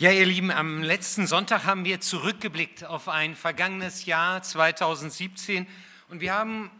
Ja, 0.00 0.10
ihr 0.10 0.24
Lieben, 0.24 0.50
am 0.50 0.82
letzten 0.82 1.26
Sonntag 1.26 1.64
haben 1.64 1.84
wir 1.84 2.00
zurückgeblickt 2.00 2.84
auf 2.84 3.06
ein 3.06 3.36
vergangenes 3.36 4.06
Jahr 4.06 4.42
2017 4.42 5.66
und 6.08 6.22
wir 6.22 6.32
haben 6.32 6.70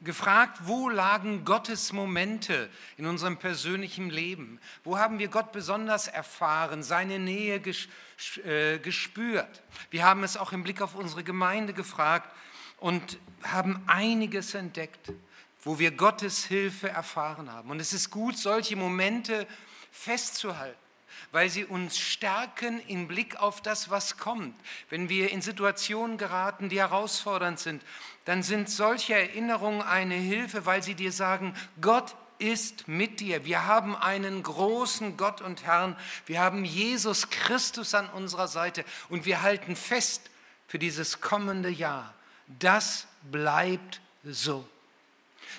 gefragt, 0.00 0.58
wo 0.62 0.88
lagen 0.88 1.44
Gottes 1.44 1.92
Momente 1.92 2.70
in 2.98 3.06
unserem 3.06 3.36
persönlichen 3.36 4.10
Leben? 4.10 4.60
Wo 4.84 4.96
haben 4.96 5.18
wir 5.18 5.26
Gott 5.26 5.50
besonders 5.50 6.06
erfahren, 6.06 6.84
seine 6.84 7.18
Nähe 7.18 7.60
äh, 8.44 8.78
gespürt? 8.78 9.62
Wir 9.90 10.04
haben 10.04 10.22
es 10.22 10.36
auch 10.36 10.52
im 10.52 10.62
Blick 10.62 10.80
auf 10.82 10.94
unsere 10.94 11.24
Gemeinde 11.24 11.72
gefragt 11.72 12.32
und 12.78 13.18
haben 13.42 13.82
einiges 13.88 14.54
entdeckt, 14.54 15.10
wo 15.64 15.80
wir 15.80 15.90
Gottes 15.90 16.44
Hilfe 16.44 16.90
erfahren 16.90 17.50
haben. 17.50 17.70
Und 17.70 17.80
es 17.80 17.92
ist 17.92 18.10
gut, 18.10 18.38
solche 18.38 18.76
Momente 18.76 19.48
festzuhalten 19.90 20.85
weil 21.32 21.48
sie 21.48 21.64
uns 21.64 21.98
stärken 21.98 22.80
im 22.88 23.08
Blick 23.08 23.36
auf 23.36 23.60
das, 23.60 23.90
was 23.90 24.16
kommt. 24.16 24.54
Wenn 24.90 25.08
wir 25.08 25.30
in 25.30 25.42
Situationen 25.42 26.18
geraten, 26.18 26.68
die 26.68 26.78
herausfordernd 26.78 27.58
sind, 27.58 27.82
dann 28.24 28.42
sind 28.42 28.70
solche 28.70 29.14
Erinnerungen 29.14 29.82
eine 29.82 30.14
Hilfe, 30.14 30.66
weil 30.66 30.82
sie 30.82 30.94
dir 30.94 31.12
sagen, 31.12 31.54
Gott 31.80 32.14
ist 32.38 32.88
mit 32.88 33.20
dir. 33.20 33.44
Wir 33.44 33.66
haben 33.66 33.96
einen 33.96 34.42
großen 34.42 35.16
Gott 35.16 35.40
und 35.40 35.64
Herrn. 35.64 35.96
Wir 36.26 36.40
haben 36.40 36.64
Jesus 36.64 37.30
Christus 37.30 37.94
an 37.94 38.08
unserer 38.10 38.48
Seite 38.48 38.84
und 39.08 39.24
wir 39.24 39.42
halten 39.42 39.76
fest 39.76 40.30
für 40.66 40.78
dieses 40.78 41.20
kommende 41.20 41.70
Jahr. 41.70 42.14
Das 42.46 43.06
bleibt 43.30 44.00
so. 44.24 44.68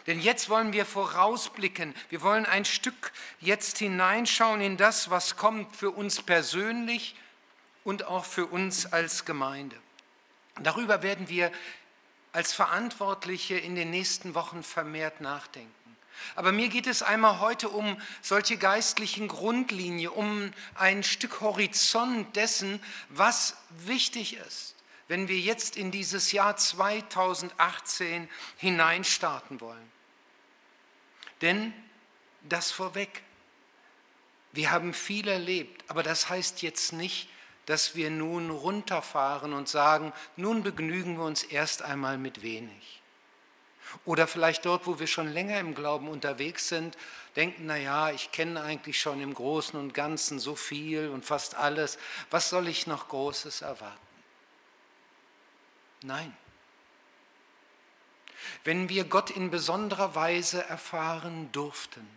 Denn 0.07 0.21
jetzt 0.21 0.49
wollen 0.49 0.71
wir 0.71 0.85
vorausblicken. 0.85 1.93
Wir 2.09 2.21
wollen 2.21 2.45
ein 2.45 2.65
Stück 2.65 3.11
jetzt 3.41 3.77
hineinschauen 3.77 4.61
in 4.61 4.77
das, 4.77 5.09
was 5.09 5.35
kommt 5.35 5.75
für 5.75 5.91
uns 5.91 6.21
persönlich 6.21 7.15
und 7.83 8.05
auch 8.05 8.25
für 8.25 8.45
uns 8.45 8.85
als 8.91 9.25
Gemeinde. 9.25 9.75
Darüber 10.61 11.03
werden 11.03 11.27
wir 11.29 11.51
als 12.31 12.53
Verantwortliche 12.53 13.57
in 13.57 13.75
den 13.75 13.91
nächsten 13.91 14.33
Wochen 14.33 14.63
vermehrt 14.63 15.21
nachdenken. 15.21 15.73
Aber 16.35 16.51
mir 16.51 16.69
geht 16.69 16.87
es 16.87 17.03
einmal 17.03 17.39
heute 17.39 17.69
um 17.69 17.99
solche 18.21 18.57
geistlichen 18.57 19.27
Grundlinien, 19.27 20.09
um 20.09 20.51
ein 20.75 21.03
Stück 21.03 21.41
Horizont 21.41 22.35
dessen, 22.35 22.81
was 23.09 23.55
wichtig 23.69 24.37
ist 24.37 24.77
wenn 25.07 25.27
wir 25.27 25.39
jetzt 25.39 25.77
in 25.77 25.91
dieses 25.91 26.31
Jahr 26.31 26.57
2018 26.57 28.29
hineinstarten 28.57 29.61
wollen. 29.61 29.96
Denn 31.41 31.73
das 32.41 32.71
vorweg, 32.71 33.23
wir 34.51 34.71
haben 34.71 34.93
viel 34.93 35.27
erlebt, 35.27 35.83
aber 35.87 36.03
das 36.03 36.29
heißt 36.29 36.61
jetzt 36.61 36.93
nicht, 36.93 37.29
dass 37.65 37.95
wir 37.95 38.09
nun 38.09 38.49
runterfahren 38.49 39.53
und 39.53 39.67
sagen, 39.67 40.13
nun 40.35 40.63
begnügen 40.63 41.17
wir 41.17 41.25
uns 41.25 41.43
erst 41.43 41.81
einmal 41.81 42.17
mit 42.17 42.41
wenig. 42.41 43.01
Oder 44.05 44.27
vielleicht 44.27 44.65
dort, 44.65 44.87
wo 44.87 44.99
wir 44.99 45.07
schon 45.07 45.31
länger 45.31 45.59
im 45.59 45.75
Glauben 45.75 46.07
unterwegs 46.07 46.69
sind, 46.69 46.97
denken, 47.35 47.65
na 47.65 47.77
ja, 47.77 48.09
ich 48.11 48.31
kenne 48.31 48.61
eigentlich 48.61 48.99
schon 48.99 49.21
im 49.21 49.33
Großen 49.33 49.79
und 49.79 49.93
Ganzen 49.93 50.39
so 50.39 50.55
viel 50.55 51.09
und 51.09 51.25
fast 51.25 51.55
alles, 51.55 51.97
was 52.29 52.49
soll 52.49 52.67
ich 52.67 52.87
noch 52.87 53.09
Großes 53.09 53.61
erwarten? 53.61 53.97
Nein. 56.03 56.35
Wenn 58.63 58.89
wir 58.89 59.03
Gott 59.05 59.29
in 59.29 59.51
besonderer 59.51 60.15
Weise 60.15 60.63
erfahren 60.63 61.51
durften, 61.51 62.07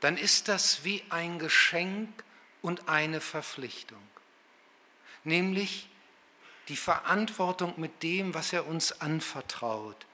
dann 0.00 0.16
ist 0.16 0.48
das 0.48 0.84
wie 0.84 1.02
ein 1.10 1.38
Geschenk 1.38 2.24
und 2.60 2.88
eine 2.88 3.20
Verpflichtung, 3.20 4.02
nämlich 5.24 5.88
die 6.68 6.76
Verantwortung 6.76 7.74
mit 7.76 8.02
dem, 8.02 8.34
was 8.34 8.52
er 8.52 8.66
uns 8.66 9.00
anvertraut, 9.00 10.06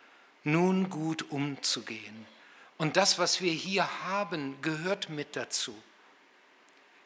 nun 0.44 0.90
gut 0.90 1.30
umzugehen. 1.30 2.26
Und 2.78 2.96
das, 2.96 3.18
was 3.18 3.40
wir 3.40 3.52
hier 3.52 4.04
haben, 4.04 4.60
gehört 4.62 5.10
mit 5.10 5.36
dazu. 5.36 5.76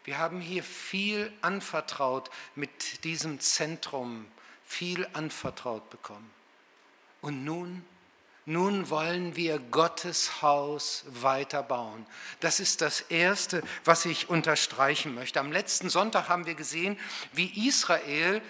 Wir 0.05 0.19
haben 0.19 0.41
hier 0.41 0.63
viel 0.63 1.33
anvertraut 1.41 2.31
mit 2.55 3.05
diesem 3.05 3.41
Zentrum, 3.41 4.27
viel 4.65 5.09
anvertraut 5.13 5.89
bekommen. 5.91 6.31
Und 7.21 7.45
nun, 7.45 7.85
nun 8.45 8.91
wollen 8.91 9.37
wir 9.37 9.59
Gottes 9.59 10.43
Haus 10.43 11.05
weiter 11.07 11.63
bauen. 11.63 12.05
Das 12.41 12.59
ist 12.59 12.81
das 12.81 13.01
Erste, 13.03 13.63
was 13.85 14.05
ich 14.05 14.29
unterstreichen 14.29 15.15
möchte. 15.15 15.39
Am 15.39 15.53
letzten 15.53 15.89
Sonntag 15.89 16.29
haben 16.29 16.47
wir 16.47 16.55
gesehen, 16.55 16.99
wie 17.33 17.69
Israel 17.69 18.43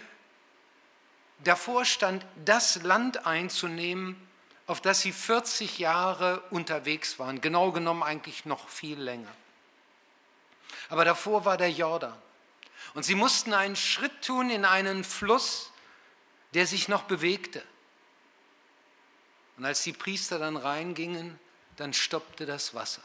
davor 1.44 1.84
stand, 1.84 2.25
das 2.44 2.82
Land 2.82 3.26
einzunehmen, 3.26 4.16
auf 4.66 4.81
das 4.81 5.02
sie 5.02 5.12
40 5.12 5.78
Jahre 5.78 6.41
unterwegs 6.50 7.19
waren. 7.19 7.41
Genau 7.42 7.72
genommen 7.72 8.02
eigentlich 8.02 8.47
noch 8.47 8.69
viel 8.69 8.98
länger. 8.98 9.32
Aber 10.88 11.04
davor 11.04 11.44
war 11.44 11.56
der 11.58 11.70
Jordan. 11.70 12.16
Und 12.94 13.04
sie 13.04 13.14
mussten 13.14 13.52
einen 13.52 13.76
Schritt 13.76 14.22
tun 14.22 14.50
in 14.50 14.64
einen 14.64 15.04
Fluss, 15.04 15.70
der 16.54 16.66
sich 16.66 16.88
noch 16.88 17.02
bewegte. 17.02 17.62
Und 19.62 19.66
als 19.66 19.84
die 19.84 19.92
Priester 19.92 20.40
dann 20.40 20.56
reingingen, 20.56 21.38
dann 21.76 21.92
stoppte 21.92 22.46
das 22.46 22.74
Wasser. 22.74 23.04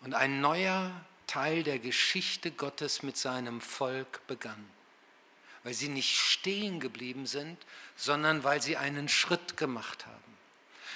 Und 0.00 0.12
ein 0.12 0.40
neuer 0.40 0.90
Teil 1.28 1.62
der 1.62 1.78
Geschichte 1.78 2.50
Gottes 2.50 3.04
mit 3.04 3.16
seinem 3.16 3.60
Volk 3.60 4.26
begann, 4.26 4.68
weil 5.62 5.74
sie 5.74 5.86
nicht 5.86 6.18
stehen 6.18 6.80
geblieben 6.80 7.26
sind, 7.26 7.64
sondern 7.94 8.42
weil 8.42 8.60
sie 8.60 8.76
einen 8.76 9.08
Schritt 9.08 9.56
gemacht 9.56 10.04
haben. 10.04 10.36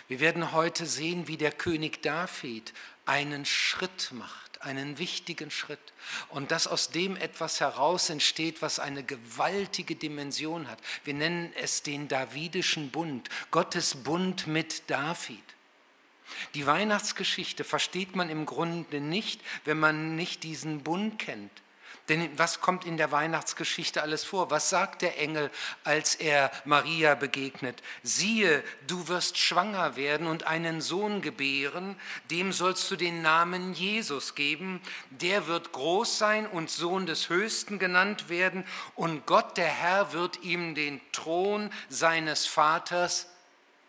Wir 0.09 0.19
werden 0.19 0.51
heute 0.51 0.85
sehen, 0.85 1.29
wie 1.29 1.37
der 1.37 1.53
König 1.53 2.03
David 2.03 2.75
einen 3.05 3.47
Schritt 3.47 4.11
macht 4.11 4.46
einen 4.63 4.99
wichtigen 4.99 5.51
Schritt. 5.51 5.93
Und 6.31 6.51
dass 6.51 6.67
aus 6.67 6.91
dem 6.91 7.17
etwas 7.17 7.61
heraus 7.61 8.11
entsteht, 8.11 8.63
was 8.63 8.79
eine 8.79 9.03
gewaltige 9.03 9.97
Dimension 9.97 10.69
hat. 10.69 10.79
Wir 11.05 11.15
nennen 11.15 11.53
es 11.61 11.83
den 11.83 12.09
Davidischen 12.09 12.91
Bund, 12.91 13.29
Gottes 13.51 13.95
Bund 13.95 14.47
mit 14.47 14.89
David. 14.89 15.43
Die 16.55 16.67
Weihnachtsgeschichte 16.67 17.65
versteht 17.65 18.17
man 18.17 18.31
im 18.31 18.47
Grunde 18.47 19.01
nicht, 19.01 19.41
wenn 19.65 19.79
man 19.79 20.17
nicht 20.17 20.43
diesen 20.43 20.83
Bund 20.83 21.19
kennt. 21.19 21.51
Denn 22.09 22.39
was 22.39 22.61
kommt 22.61 22.85
in 22.85 22.97
der 22.97 23.11
Weihnachtsgeschichte 23.11 24.01
alles 24.01 24.23
vor? 24.23 24.51
Was 24.51 24.71
sagt 24.71 25.03
der 25.03 25.19
Engel, 25.19 25.51
als 25.83 26.15
er 26.15 26.53
Maria 26.65 27.17
begegnet? 27.17 27.83
Siehe, 28.05 28.63
du 28.87 29.09
wirst 29.09 29.39
schwanger 29.39 29.97
werden 29.97 30.29
und 30.29 30.47
einen 30.47 30.81
Sohn 30.81 31.21
gebären, 31.21 31.99
dem 32.31 32.53
sollst 32.53 32.89
du 32.91 32.97
den 32.97 33.23
Namen 33.23 33.73
Jesus 33.75 34.37
geben. 34.37 34.81
Der 35.11 35.49
wird 35.49 35.73
groß 35.73 36.19
sein 36.19 36.47
und 36.47 36.71
Sohn 36.71 37.07
des 37.07 37.29
Höchsten 37.29 37.81
genannt 37.81 38.29
werden 38.29 38.65
und 38.95 39.27
Gott, 39.27 39.57
der 39.57 39.67
Herr, 39.67 40.13
wird 40.13 40.45
ihm 40.45 40.77
den 40.77 41.01
Thron 41.11 41.73
seines 41.89 42.47
Vaters 42.47 43.29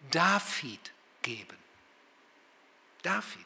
David 0.10 0.92
geben. 1.22 1.58
David. 3.04 3.46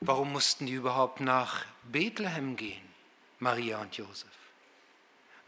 Warum 0.00 0.32
mussten 0.32 0.66
die 0.66 0.72
überhaupt 0.72 1.20
nach 1.20 1.64
Bethlehem 1.92 2.56
gehen, 2.56 2.82
Maria 3.38 3.80
und 3.80 3.96
Josef? 3.96 4.28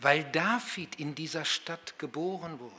Weil 0.00 0.25
David 0.25 1.00
in 1.00 1.15
dieser 1.15 1.44
Stadt 1.44 1.99
geboren 1.99 2.59
wurde. 2.60 2.75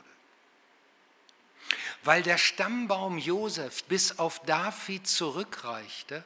Weil 2.03 2.24
der 2.24 2.38
Stammbaum 2.38 3.18
Josef 3.18 3.84
bis 3.86 4.20
auf 4.20 4.40
David 4.44 5.08
zurückreichte 5.08 6.24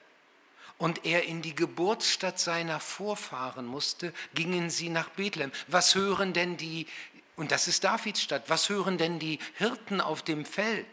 und 0.77 1.05
er 1.05 1.23
in 1.23 1.41
die 1.41 1.55
Geburtsstadt 1.55 2.39
seiner 2.39 2.79
Vorfahren 2.79 3.65
musste, 3.65 4.13
gingen 4.33 4.69
sie 4.69 4.89
nach 4.89 5.09
Bethlehem. 5.09 5.51
Was 5.67 5.95
hören 5.95 6.33
denn 6.33 6.57
die, 6.57 6.87
und 7.35 7.51
das 7.51 7.67
ist 7.67 7.83
Davids 7.83 8.21
Stadt, 8.21 8.49
was 8.49 8.69
hören 8.69 8.97
denn 8.97 9.17
die 9.19 9.39
Hirten 9.55 10.01
auf 10.01 10.23
dem 10.23 10.45
Feld? 10.45 10.87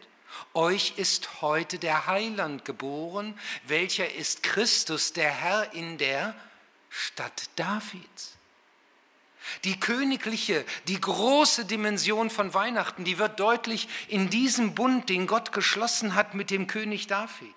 Euch 0.53 0.93
ist 0.97 1.41
heute 1.41 1.79
der 1.79 2.07
Heiland 2.07 2.65
geboren, 2.65 3.37
welcher 3.65 4.13
ist 4.13 4.43
Christus, 4.43 5.13
der 5.13 5.29
Herr 5.29 5.73
in 5.73 5.97
der 5.97 6.35
Stadt 6.89 7.49
Davids. 7.55 8.35
Die 9.63 9.79
königliche, 9.79 10.65
die 10.87 10.99
große 10.99 11.65
Dimension 11.65 12.29
von 12.29 12.53
Weihnachten, 12.53 13.03
die 13.03 13.17
wird 13.17 13.39
deutlich 13.39 13.87
in 14.07 14.29
diesem 14.29 14.75
Bund, 14.75 15.09
den 15.09 15.27
Gott 15.27 15.51
geschlossen 15.51 16.15
hat 16.15 16.35
mit 16.35 16.51
dem 16.51 16.67
König 16.67 17.07
David. 17.07 17.53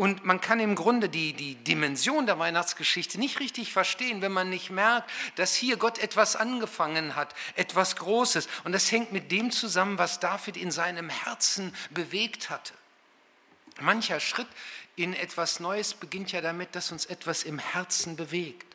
Und 0.00 0.24
man 0.24 0.40
kann 0.40 0.60
im 0.60 0.76
Grunde 0.76 1.10
die, 1.10 1.34
die 1.34 1.56
Dimension 1.56 2.24
der 2.24 2.38
Weihnachtsgeschichte 2.38 3.20
nicht 3.20 3.38
richtig 3.38 3.70
verstehen, 3.70 4.22
wenn 4.22 4.32
man 4.32 4.48
nicht 4.48 4.70
merkt, 4.70 5.10
dass 5.34 5.54
hier 5.54 5.76
Gott 5.76 5.98
etwas 5.98 6.36
angefangen 6.36 7.16
hat, 7.16 7.34
etwas 7.54 7.96
Großes. 7.96 8.48
Und 8.64 8.72
das 8.72 8.90
hängt 8.90 9.12
mit 9.12 9.30
dem 9.30 9.50
zusammen, 9.50 9.98
was 9.98 10.18
David 10.18 10.56
in 10.56 10.70
seinem 10.70 11.10
Herzen 11.10 11.74
bewegt 11.90 12.48
hatte. 12.48 12.72
Mancher 13.78 14.20
Schritt 14.20 14.46
in 14.96 15.12
etwas 15.12 15.60
Neues 15.60 15.92
beginnt 15.92 16.32
ja 16.32 16.40
damit, 16.40 16.74
dass 16.74 16.92
uns 16.92 17.04
etwas 17.04 17.42
im 17.42 17.58
Herzen 17.58 18.16
bewegt. 18.16 18.74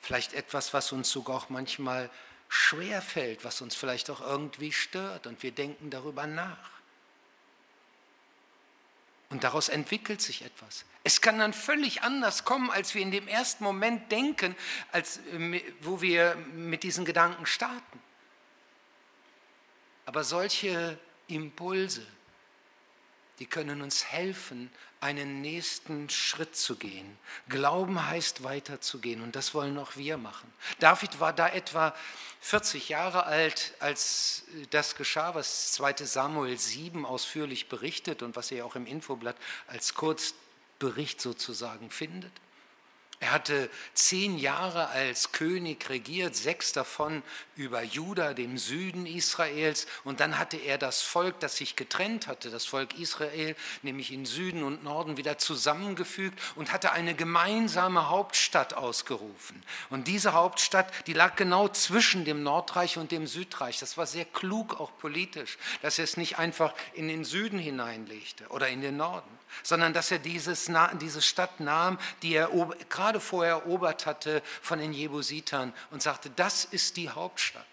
Vielleicht 0.00 0.34
etwas, 0.34 0.72
was 0.72 0.92
uns 0.92 1.10
sogar 1.10 1.38
auch 1.38 1.48
manchmal 1.48 2.08
schwer 2.48 3.02
fällt, 3.02 3.44
was 3.44 3.62
uns 3.62 3.74
vielleicht 3.74 4.08
auch 4.10 4.20
irgendwie 4.20 4.70
stört 4.70 5.26
und 5.26 5.42
wir 5.42 5.50
denken 5.50 5.90
darüber 5.90 6.28
nach. 6.28 6.79
Und 9.30 9.44
daraus 9.44 9.68
entwickelt 9.68 10.20
sich 10.20 10.44
etwas. 10.44 10.84
Es 11.02 11.20
kann 11.20 11.38
dann 11.38 11.52
völlig 11.52 12.02
anders 12.02 12.44
kommen, 12.44 12.70
als 12.70 12.94
wir 12.94 13.02
in 13.02 13.10
dem 13.10 13.28
ersten 13.28 13.64
Moment 13.64 14.12
denken, 14.12 14.56
als, 14.92 15.18
äh, 15.18 15.62
wo 15.80 16.02
wir 16.02 16.34
mit 16.54 16.82
diesen 16.82 17.04
Gedanken 17.04 17.46
starten. 17.46 18.00
Aber 20.04 20.24
solche 20.24 20.98
Impulse, 21.28 22.04
die 23.40 23.46
können 23.46 23.82
uns 23.82 24.04
helfen, 24.04 24.70
einen 25.00 25.40
nächsten 25.40 26.10
Schritt 26.10 26.54
zu 26.54 26.76
gehen. 26.76 27.18
Glauben 27.48 28.06
heißt 28.06 28.44
weiterzugehen 28.44 29.22
und 29.22 29.34
das 29.34 29.54
wollen 29.54 29.78
auch 29.78 29.96
wir 29.96 30.18
machen. 30.18 30.52
David 30.78 31.20
war 31.20 31.32
da 31.32 31.48
etwa 31.48 31.94
40 32.42 32.90
Jahre 32.90 33.24
alt, 33.24 33.72
als 33.80 34.44
das 34.70 34.94
geschah, 34.94 35.34
was 35.34 35.72
2 35.72 36.04
Samuel 36.04 36.58
7 36.58 37.06
ausführlich 37.06 37.68
berichtet 37.68 38.22
und 38.22 38.36
was 38.36 38.50
ihr 38.50 38.64
auch 38.66 38.76
im 38.76 38.86
Infoblatt 38.86 39.36
als 39.66 39.94
Kurzbericht 39.94 41.20
sozusagen 41.20 41.90
findet. 41.90 42.32
Er 43.22 43.32
hatte 43.32 43.68
zehn 43.92 44.38
Jahre 44.38 44.88
als 44.88 45.30
König 45.32 45.90
regiert, 45.90 46.34
sechs 46.34 46.72
davon 46.72 47.22
über 47.54 47.82
Juda, 47.82 48.32
dem 48.32 48.56
Süden 48.56 49.04
Israels. 49.04 49.86
Und 50.04 50.20
dann 50.20 50.38
hatte 50.38 50.56
er 50.56 50.78
das 50.78 51.02
Volk, 51.02 51.38
das 51.38 51.58
sich 51.58 51.76
getrennt 51.76 52.28
hatte, 52.28 52.48
das 52.48 52.64
Volk 52.64 52.98
Israel, 52.98 53.56
nämlich 53.82 54.10
in 54.10 54.24
Süden 54.24 54.62
und 54.62 54.84
Norden 54.84 55.18
wieder 55.18 55.36
zusammengefügt 55.36 56.40
und 56.56 56.72
hatte 56.72 56.92
eine 56.92 57.14
gemeinsame 57.14 58.08
Hauptstadt 58.08 58.72
ausgerufen. 58.72 59.62
Und 59.90 60.08
diese 60.08 60.32
Hauptstadt, 60.32 60.90
die 61.06 61.12
lag 61.12 61.36
genau 61.36 61.68
zwischen 61.68 62.24
dem 62.24 62.42
Nordreich 62.42 62.96
und 62.96 63.12
dem 63.12 63.26
Südreich. 63.26 63.78
Das 63.80 63.98
war 63.98 64.06
sehr 64.06 64.24
klug 64.24 64.80
auch 64.80 64.96
politisch, 64.96 65.58
dass 65.82 65.98
er 65.98 66.04
es 66.04 66.16
nicht 66.16 66.38
einfach 66.38 66.72
in 66.94 67.08
den 67.08 67.26
Süden 67.26 67.58
hineinlegte 67.58 68.48
oder 68.48 68.68
in 68.68 68.80
den 68.80 68.96
Norden 68.96 69.39
sondern 69.62 69.92
dass 69.92 70.10
er 70.10 70.18
dieses, 70.18 70.70
diese 71.00 71.22
Stadt 71.22 71.60
nahm, 71.60 71.98
die 72.22 72.34
er 72.34 72.50
gerade 72.88 73.20
vorher 73.20 73.54
erobert 73.54 74.06
hatte 74.06 74.42
von 74.62 74.78
den 74.78 74.92
Jebusitern 74.92 75.72
und 75.90 76.02
sagte, 76.02 76.30
das 76.30 76.64
ist 76.64 76.96
die 76.96 77.10
Hauptstadt. 77.10 77.64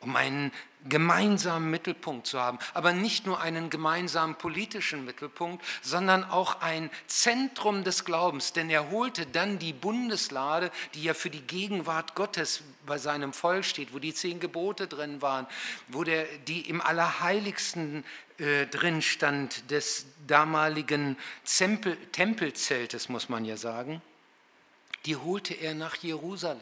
Um 0.00 0.16
einen 0.16 0.52
gemeinsamen 0.88 1.70
Mittelpunkt 1.70 2.26
zu 2.26 2.40
haben. 2.40 2.58
Aber 2.74 2.92
nicht 2.92 3.26
nur 3.26 3.40
einen 3.40 3.70
gemeinsamen 3.70 4.36
politischen 4.36 5.04
Mittelpunkt, 5.04 5.64
sondern 5.82 6.24
auch 6.24 6.60
ein 6.60 6.90
Zentrum 7.06 7.84
des 7.84 8.04
Glaubens. 8.04 8.52
Denn 8.52 8.70
er 8.70 8.90
holte 8.90 9.26
dann 9.26 9.58
die 9.58 9.72
Bundeslade, 9.72 10.70
die 10.94 11.04
ja 11.04 11.14
für 11.14 11.30
die 11.30 11.40
Gegenwart 11.42 12.14
Gottes 12.14 12.62
bei 12.86 12.98
seinem 12.98 13.32
Volk 13.32 13.64
steht, 13.64 13.94
wo 13.94 13.98
die 13.98 14.14
zehn 14.14 14.40
Gebote 14.40 14.86
drin 14.86 15.22
waren, 15.22 15.46
wo 15.88 16.04
der, 16.04 16.24
die 16.46 16.68
im 16.68 16.80
Allerheiligsten 16.80 18.04
äh, 18.38 18.66
drin 18.66 19.00
stand, 19.00 19.70
des 19.70 20.06
damaligen 20.26 21.16
Tempel, 21.44 21.96
Tempelzeltes, 22.12 23.08
muss 23.08 23.28
man 23.28 23.44
ja 23.44 23.56
sagen, 23.56 24.02
die 25.06 25.16
holte 25.16 25.54
er 25.54 25.74
nach 25.74 25.96
Jerusalem. 25.96 26.60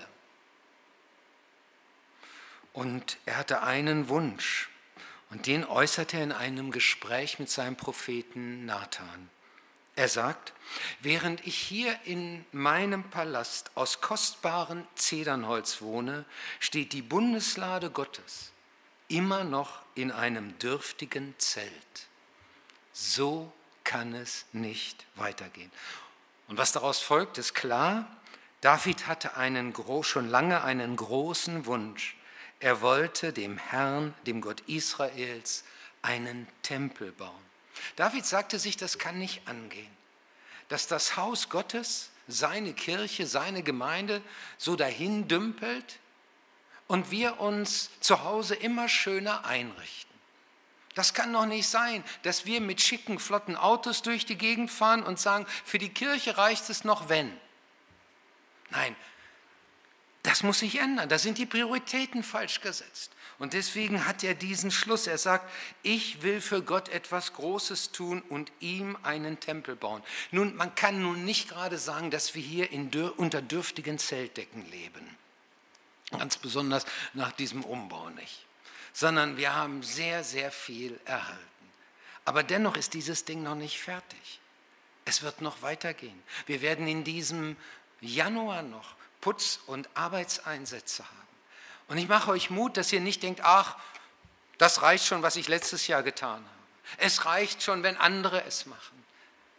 Und 2.73 3.19
er 3.27 3.37
hatte 3.37 3.63
einen 3.63 4.09
Wunsch 4.09 4.71
und 5.31 5.47
den 5.47 5.65
äußerte 5.65 6.17
er 6.17 6.25
in 6.25 6.33
einem 6.33 6.71
Gespräch 6.71 7.39
mit 7.39 7.51
seinem 7.51 7.77
Propheten 7.77 8.65
Nathan. 8.67 9.31
Er 9.95 10.09
sagt, 10.09 10.55
während 11.01 11.47
ich 11.47 11.57
hier 11.57 11.99
in 12.05 12.47
meinem 12.51 13.05
Palast 13.05 13.71
aus 13.75 14.01
kostbarem 14.01 14.87
Zedernholz 14.95 15.83
wohne, 15.83 16.25
steht 16.61 16.95
die 16.95 17.03
Bundeslade 17.03 17.91
Gottes 17.91 18.53
immer 19.09 19.45
noch 19.45 19.81
in 19.95 20.11
einem 20.11 20.59
dürftigen 20.59 21.35
Zelt. 21.37 22.09
So 22.95 23.53
kann 23.85 24.15
es 24.15 24.47
nicht 24.53 25.05
weitergehen. 25.17 25.71
Und 26.49 26.57
was 26.57 26.73
daraus 26.73 27.01
folgt, 27.01 27.37
ist 27.37 27.55
klar. 27.55 28.07
David 28.63 29.07
hatte 29.07 29.37
einen, 29.37 29.75
schon 30.03 30.29
lange 30.29 30.63
einen 30.63 30.97
großen 30.97 31.67
Wunsch, 31.67 32.17
er 32.63 32.81
wollte 32.81 33.33
dem 33.33 33.59
Herrn, 33.59 34.15
dem 34.25 34.41
Gott 34.41 34.61
Israels, 34.69 35.65
einen 36.01 36.47
Tempel 36.63 37.11
bauen. 37.11 37.45
David 37.97 38.25
sagte 38.25 38.61
sich, 38.61 38.77
das 38.77 38.99
kann 38.99 39.19
nicht 39.19 39.47
angehen, 39.49 39.91
dass 40.69 40.87
das 40.87 41.17
Haus 41.17 41.49
Gottes, 41.49 42.11
seine 42.29 42.73
Kirche, 42.73 43.27
seine 43.27 43.65
Gemeinde 43.65 44.23
so 44.59 44.77
dahin 44.77 45.27
dümpelt 45.27 45.99
und 46.87 47.11
wir 47.11 47.41
uns 47.41 47.91
zu 47.99 48.23
Hause 48.23 48.55
immer 48.55 48.89
schöner 48.89 49.45
einrichten. 49.45 50.13
Das 50.95 51.15
kann 51.15 51.33
doch 51.33 51.47
nicht 51.47 51.67
sein, 51.67 52.05
dass 52.23 52.47
wir 52.47 52.61
mit 52.61 52.81
schicken, 52.81 53.19
flotten 53.19 53.57
Autos 53.57 54.03
durch 54.03 54.25
die 54.25 54.39
Gegend 54.39 54.71
fahren 54.71 55.03
und 55.03 55.19
sagen, 55.19 55.47
für 55.65 55.79
die 55.79 55.89
Kirche 55.89 56.37
reicht 56.37 56.71
es 56.71 56.85
noch, 56.85 57.09
wenn. 57.09 57.37
Nein, 58.71 58.95
das 60.23 60.43
muss 60.43 60.61
sich 60.61 60.79
ändern. 60.79 61.09
Da 61.09 61.19
sind 61.19 61.39
die 61.39 61.47
Prioritäten 61.47 62.23
falsch 62.23 62.61
gesetzt. 62.61 63.11
Und 63.39 63.55
deswegen 63.55 64.07
hat 64.07 64.23
er 64.23 64.35
diesen 64.35 64.71
Schluss. 64.71 65.09
Er 65.09 65.19
sagt, 65.19 65.51
ich 65.83 66.23
will 66.23 66.41
für 66.41 66.63
Gott 66.63 66.89
etwas 66.91 67.33
Großes 67.33 67.91
tun 67.91 68.23
und 68.29 68.53
ihm 68.61 68.97
einen 69.03 69.41
Tempel 69.41 69.75
bauen. 69.75 70.03
Nun, 70.31 70.55
man 70.55 70.75
kann 70.77 71.03
nun 71.03 71.25
nicht 71.25 71.49
gerade 71.49 71.77
sagen, 71.77 72.13
dass 72.13 72.37
wir 72.37 72.43
hier 72.43 72.71
in, 72.71 72.89
unter 73.17 73.43
dürftigen 73.43 73.99
Zeltdecken 73.99 74.71
leben. 74.71 75.17
Ganz 76.13 76.37
besonders 76.37 76.87
nach 77.15 77.33
diesem 77.33 77.65
Umbau 77.65 78.11
nicht. 78.11 78.47
Sondern 78.93 79.37
wir 79.37 79.55
haben 79.55 79.83
sehr, 79.83 80.23
sehr 80.23 80.53
viel 80.53 81.01
erhalten. 81.05 81.41
Aber 82.25 82.45
dennoch 82.45 82.77
ist 82.77 82.95
dieses 82.95 83.25
Ding 83.25 83.43
noch 83.43 83.57
nicht 83.57 83.81
fertig. 83.81 84.41
Es 85.05 85.23
wird 85.23 85.41
noch 85.41 85.63
weitergehen. 85.63 86.23
Wir 86.47 86.61
werden 86.61 86.87
in 86.87 87.03
diesem 87.03 87.57
Januar 88.01 88.63
noch 88.63 88.95
Putz- 89.23 89.61
und 89.67 89.89
Arbeitseinsätze 89.95 91.05
haben. 91.05 91.17
Und 91.89 91.97
ich 91.97 92.09
mache 92.09 92.31
euch 92.31 92.51
Mut, 92.51 92.77
dass 92.77 92.93
ihr 92.93 93.01
nicht 93.01 93.23
denkt, 93.23 93.41
ach, 93.43 93.77
das 94.59 94.83
reicht 94.83 95.07
schon, 95.07 95.23
was 95.23 95.37
ich 95.37 95.49
letztes 95.49 95.87
Jahr 95.87 96.03
getan 96.03 96.45
habe. 96.45 96.99
Es 96.99 97.25
reicht 97.25 97.63
schon, 97.63 97.83
wenn 97.83 97.97
andere 97.97 98.45
es 98.45 98.67
machen. 98.67 99.03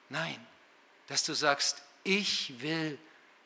Nein, 0.10 0.46
dass 1.08 1.24
du 1.24 1.34
sagst, 1.34 1.82
ich 2.04 2.62
will 2.62 3.00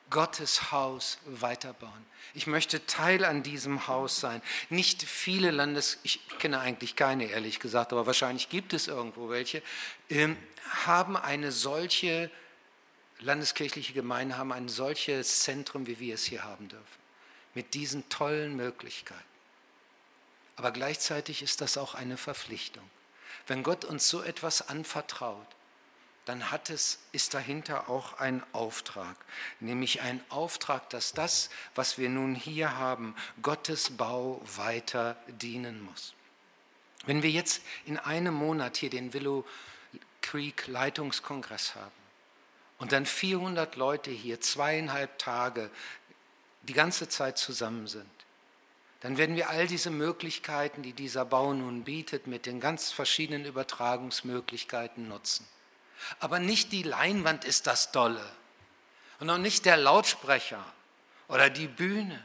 Gottes 0.09 0.71
Haus 0.71 1.19
weiterbauen. 1.25 2.05
Ich 2.33 2.47
möchte 2.47 2.85
Teil 2.85 3.25
an 3.25 3.43
diesem 3.43 3.87
Haus 3.87 4.19
sein. 4.19 4.41
Nicht 4.69 5.03
viele 5.03 5.51
Landes, 5.51 5.99
ich 6.03 6.19
kenne 6.39 6.59
eigentlich 6.59 6.95
keine, 6.95 7.25
ehrlich 7.25 7.59
gesagt, 7.59 7.91
aber 7.91 8.05
wahrscheinlich 8.05 8.49
gibt 8.49 8.73
es 8.73 8.87
irgendwo 8.87 9.29
welche, 9.29 9.61
ähm, 10.09 10.37
haben 10.85 11.17
eine 11.17 11.51
solche 11.51 12.29
landeskirchliche 13.19 13.93
Gemeinden 13.93 14.37
haben 14.37 14.51
ein 14.51 14.69
solches 14.69 15.41
Zentrum, 15.41 15.87
wie 15.87 15.99
wir 15.99 16.15
es 16.15 16.25
hier 16.25 16.43
haben 16.43 16.69
dürfen, 16.69 16.85
mit 17.53 17.73
diesen 17.73 18.07
tollen 18.09 18.55
Möglichkeiten. 18.55 19.23
Aber 20.55 20.71
gleichzeitig 20.71 21.41
ist 21.41 21.61
das 21.61 21.77
auch 21.77 21.95
eine 21.95 22.17
Verpflichtung. 22.17 22.83
Wenn 23.45 23.63
Gott 23.63 23.85
uns 23.85 24.09
so 24.09 24.21
etwas 24.21 24.67
anvertraut, 24.69 25.47
dann 26.25 26.51
hat 26.51 26.69
es, 26.69 26.99
ist 27.13 27.33
dahinter 27.33 27.89
auch 27.89 28.19
ein 28.19 28.43
Auftrag, 28.51 29.15
nämlich 29.61 30.01
ein 30.01 30.21
Auftrag, 30.29 30.89
dass 30.89 31.13
das, 31.13 31.49
was 31.73 31.97
wir 31.97 32.09
nun 32.09 32.35
hier 32.35 32.75
haben, 32.75 33.15
Gottes 33.41 33.95
Bau 33.95 34.41
weiter 34.57 35.15
dienen 35.27 35.81
muss. 35.81 36.13
Wenn 37.05 37.23
wir 37.23 37.31
jetzt 37.31 37.61
in 37.85 37.97
einem 37.97 38.33
Monat 38.33 38.75
hier 38.75 38.89
den 38.89 39.13
Willow 39.13 39.45
Creek 40.21 40.67
Leitungskongress 40.67 41.75
haben, 41.75 42.06
und 42.77 42.91
dann 42.91 43.05
400 43.05 43.75
Leute 43.75 44.11
hier 44.11 44.41
zweieinhalb 44.41 45.17
Tage 45.17 45.69
die 46.63 46.73
ganze 46.73 47.09
Zeit 47.09 47.37
zusammen 47.37 47.87
sind, 47.87 48.09
dann 49.01 49.17
werden 49.17 49.35
wir 49.35 49.49
all 49.49 49.67
diese 49.67 49.91
Möglichkeiten, 49.91 50.81
die 50.81 50.93
dieser 50.93 51.25
Bau 51.25 51.53
nun 51.53 51.83
bietet, 51.83 52.27
mit 52.27 52.45
den 52.45 52.59
ganz 52.59 52.91
verschiedenen 52.91 53.45
Übertragungsmöglichkeiten 53.45 55.07
nutzen. 55.07 55.47
Aber 56.19 56.39
nicht 56.39 56.71
die 56.71 56.83
Leinwand 56.83 57.45
ist 57.45 57.67
das 57.67 57.91
Dolle 57.91 58.25
und 59.19 59.29
auch 59.29 59.37
nicht 59.37 59.65
der 59.65 59.77
Lautsprecher 59.77 60.63
oder 61.27 61.49
die 61.49 61.67
Bühne. 61.67 62.21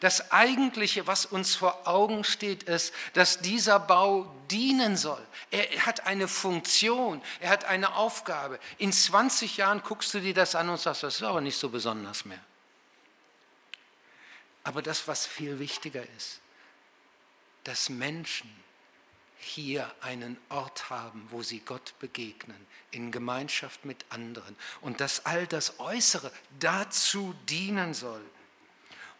Das 0.00 0.30
Eigentliche, 0.32 1.06
was 1.06 1.26
uns 1.26 1.54
vor 1.54 1.86
Augen 1.86 2.24
steht, 2.24 2.64
ist, 2.64 2.92
dass 3.14 3.40
dieser 3.40 3.78
Bau 3.78 4.34
dienen 4.50 4.96
soll. 4.96 5.24
Er 5.50 5.86
hat 5.86 6.06
eine 6.06 6.28
Funktion, 6.28 7.22
er 7.40 7.50
hat 7.50 7.64
eine 7.64 7.94
Aufgabe. 7.94 8.58
In 8.78 8.92
20 8.92 9.56
Jahren 9.56 9.82
guckst 9.82 10.12
du 10.14 10.20
dir 10.20 10.34
das 10.34 10.54
an 10.54 10.68
und 10.68 10.80
sagst, 10.80 11.02
das 11.02 11.16
ist 11.16 11.22
aber 11.22 11.40
nicht 11.40 11.58
so 11.58 11.68
besonders 11.68 12.24
mehr. 12.24 12.42
Aber 14.64 14.82
das, 14.82 15.06
was 15.06 15.26
viel 15.26 15.58
wichtiger 15.58 16.02
ist, 16.16 16.40
dass 17.64 17.88
Menschen 17.88 18.50
hier 19.38 19.92
einen 20.00 20.36
Ort 20.48 20.90
haben, 20.90 21.26
wo 21.30 21.42
sie 21.42 21.60
Gott 21.60 21.94
begegnen, 22.00 22.66
in 22.90 23.12
Gemeinschaft 23.12 23.84
mit 23.84 24.04
anderen 24.08 24.56
und 24.80 25.00
dass 25.00 25.24
all 25.26 25.46
das 25.46 25.78
Äußere 25.78 26.32
dazu 26.58 27.34
dienen 27.48 27.94
soll. 27.94 28.24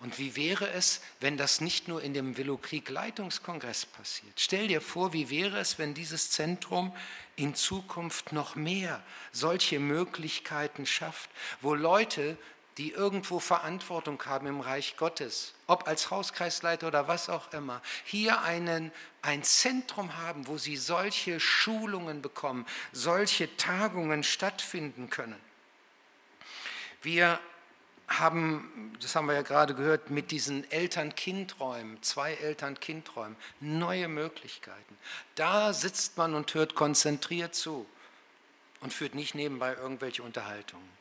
Und 0.00 0.19
wie 0.19 0.37
wäre 0.37 0.69
es, 0.71 1.00
wenn 1.21 1.37
das 1.37 1.61
nicht 1.61 1.88
nur 1.88 2.03
in 2.03 2.12
dem 2.12 2.37
Willowkrieg 2.37 2.88
Leitungskongress 2.91 3.87
passiert? 3.87 4.35
Stell 4.38 4.69
dir 4.69 4.81
vor, 4.81 5.12
wie 5.12 5.31
wäre 5.31 5.59
es, 5.59 5.79
wenn 5.79 5.95
dieses 5.95 6.31
Zentrum 6.31 6.95
in 7.35 7.55
Zukunft 7.55 8.33
noch 8.33 8.57
mehr 8.57 9.03
solche 9.33 9.79
Möglichkeiten 9.79 10.85
schafft, 10.85 11.31
wo 11.62 11.75
Leute 11.75 12.37
die 12.76 12.91
irgendwo 12.91 13.41
Verantwortung 13.41 14.23
haben 14.26 14.47
im 14.47 14.61
Reich 14.61 14.97
Gottes, 14.99 15.55
ob 15.67 15.88
als 15.88 16.11
Hauskreisleiter 16.11 16.88
oder 16.88 17.09
was 17.09 17.31
auch 17.31 17.53
immer, 17.55 17.81
hier 18.05 18.43
einen, 18.43 18.93
ein 19.23 19.43
Zentrum 19.43 20.15
haben, 20.19 20.47
wo 20.47 20.59
sie 20.59 20.76
solche 20.76 21.41
Schulungen 21.41 22.21
bekommen, 22.21 22.67
solche 22.93 23.57
Tagungen 23.57 24.23
stattfinden 24.23 25.09
können. 25.09 25.41
Wir 27.00 27.41
haben, 28.08 28.92
das 29.00 29.16
haben 29.16 29.26
wir 29.26 29.34
ja 29.34 29.42
gerade 29.42 29.75
gehört, 29.75 30.10
mit 30.10 30.30
diesen 30.30 30.70
Eltern-Kind-Räumen, 30.70 32.02
zwei 32.02 32.34
Eltern-Kind-Räumen, 32.34 33.36
neue 33.60 34.08
Möglichkeiten. 34.08 34.96
Da 35.34 35.72
sitzt 35.72 36.16
man 36.16 36.34
und 36.34 36.54
hört 36.54 36.75
konzentriert 36.75 37.54
zu 37.54 37.86
und 38.80 38.92
führt 38.92 39.14
nicht 39.14 39.34
nebenbei 39.34 39.75
irgendwelche 39.75 40.22
Unterhaltungen 40.22 40.96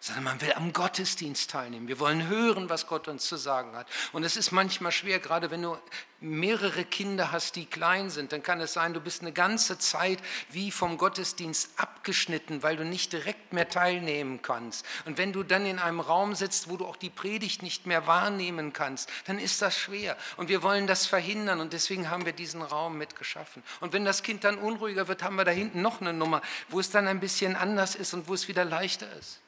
sondern 0.00 0.24
man 0.24 0.40
will 0.40 0.52
am 0.54 0.72
Gottesdienst 0.72 1.50
teilnehmen. 1.50 1.86
Wir 1.86 2.00
wollen 2.00 2.26
hören, 2.26 2.70
was 2.70 2.86
Gott 2.86 3.06
uns 3.06 3.26
zu 3.26 3.36
sagen 3.36 3.76
hat. 3.76 3.86
Und 4.12 4.24
es 4.24 4.36
ist 4.36 4.50
manchmal 4.50 4.92
schwer, 4.92 5.18
gerade 5.18 5.50
wenn 5.50 5.60
du 5.60 5.76
mehrere 6.20 6.84
Kinder 6.84 7.32
hast, 7.32 7.56
die 7.56 7.66
klein 7.66 8.08
sind, 8.08 8.32
dann 8.32 8.42
kann 8.42 8.60
es 8.60 8.72
sein, 8.72 8.94
du 8.94 9.00
bist 9.00 9.20
eine 9.20 9.32
ganze 9.32 9.78
Zeit 9.78 10.18
wie 10.50 10.70
vom 10.70 10.96
Gottesdienst 10.96 11.72
abgeschnitten, 11.76 12.62
weil 12.62 12.76
du 12.76 12.84
nicht 12.84 13.12
direkt 13.12 13.52
mehr 13.52 13.68
teilnehmen 13.68 14.40
kannst. 14.40 14.86
Und 15.04 15.18
wenn 15.18 15.34
du 15.34 15.42
dann 15.42 15.66
in 15.66 15.78
einem 15.78 16.00
Raum 16.00 16.34
sitzt, 16.34 16.70
wo 16.70 16.78
du 16.78 16.86
auch 16.86 16.96
die 16.96 17.10
Predigt 17.10 17.62
nicht 17.62 17.86
mehr 17.86 18.06
wahrnehmen 18.06 18.72
kannst, 18.72 19.10
dann 19.26 19.38
ist 19.38 19.60
das 19.60 19.76
schwer. 19.76 20.16
Und 20.38 20.48
wir 20.48 20.62
wollen 20.62 20.86
das 20.86 21.06
verhindern 21.06 21.60
und 21.60 21.74
deswegen 21.74 22.08
haben 22.08 22.24
wir 22.24 22.32
diesen 22.32 22.62
Raum 22.62 22.96
mitgeschaffen. 22.96 23.62
Und 23.80 23.92
wenn 23.92 24.06
das 24.06 24.22
Kind 24.22 24.44
dann 24.44 24.56
unruhiger 24.56 25.08
wird, 25.08 25.22
haben 25.22 25.36
wir 25.36 25.44
da 25.44 25.50
hinten 25.50 25.82
noch 25.82 26.00
eine 26.00 26.14
Nummer, 26.14 26.40
wo 26.70 26.80
es 26.80 26.90
dann 26.90 27.06
ein 27.06 27.20
bisschen 27.20 27.54
anders 27.54 27.94
ist 27.94 28.14
und 28.14 28.28
wo 28.28 28.34
es 28.34 28.48
wieder 28.48 28.64
leichter 28.64 29.10
ist. 29.18 29.40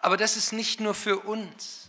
Aber 0.00 0.16
das 0.16 0.36
ist 0.36 0.52
nicht 0.52 0.80
nur 0.80 0.94
für 0.94 1.18
uns. 1.18 1.88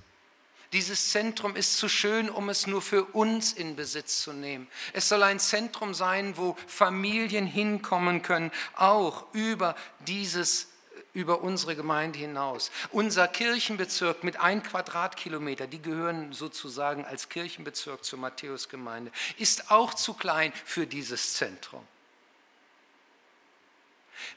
Dieses 0.72 1.10
Zentrum 1.12 1.56
ist 1.56 1.78
zu 1.78 1.90
schön, 1.90 2.30
um 2.30 2.50
es 2.50 2.68
nur 2.68 2.82
für 2.82 3.04
uns 3.04 3.54
in 3.54 3.76
Besitz 3.76 4.22
zu 4.22 4.34
nehmen. 4.34 4.68
Es 4.94 5.10
soll 5.10 5.24
ein 5.24 5.40
Zentrum 5.40 5.96
sein, 5.96 6.38
wo 6.38 6.56
Familien 6.68 7.48
hinkommen 7.48 8.22
können, 8.22 8.52
auch 8.76 9.26
über 9.34 9.76
dieses 10.06 10.68
über 11.14 11.42
unsere 11.42 11.76
Gemeinde 11.76 12.20
hinaus. 12.20 12.72
Unser 12.92 13.28
Kirchenbezirk 13.28 14.24
mit 14.24 14.40
ein 14.40 14.62
Quadratkilometer, 14.62 15.66
die 15.66 15.82
gehören 15.82 16.34
sozusagen 16.34 17.04
als 17.04 17.30
Kirchenbezirk 17.30 18.04
zur 18.04 18.20
Matthäusgemeinde, 18.20 19.12
ist 19.38 19.72
auch 19.72 19.96
zu 19.96 20.14
klein 20.14 20.54
für 20.66 20.86
dieses 20.86 21.34
Zentrum. 21.34 21.86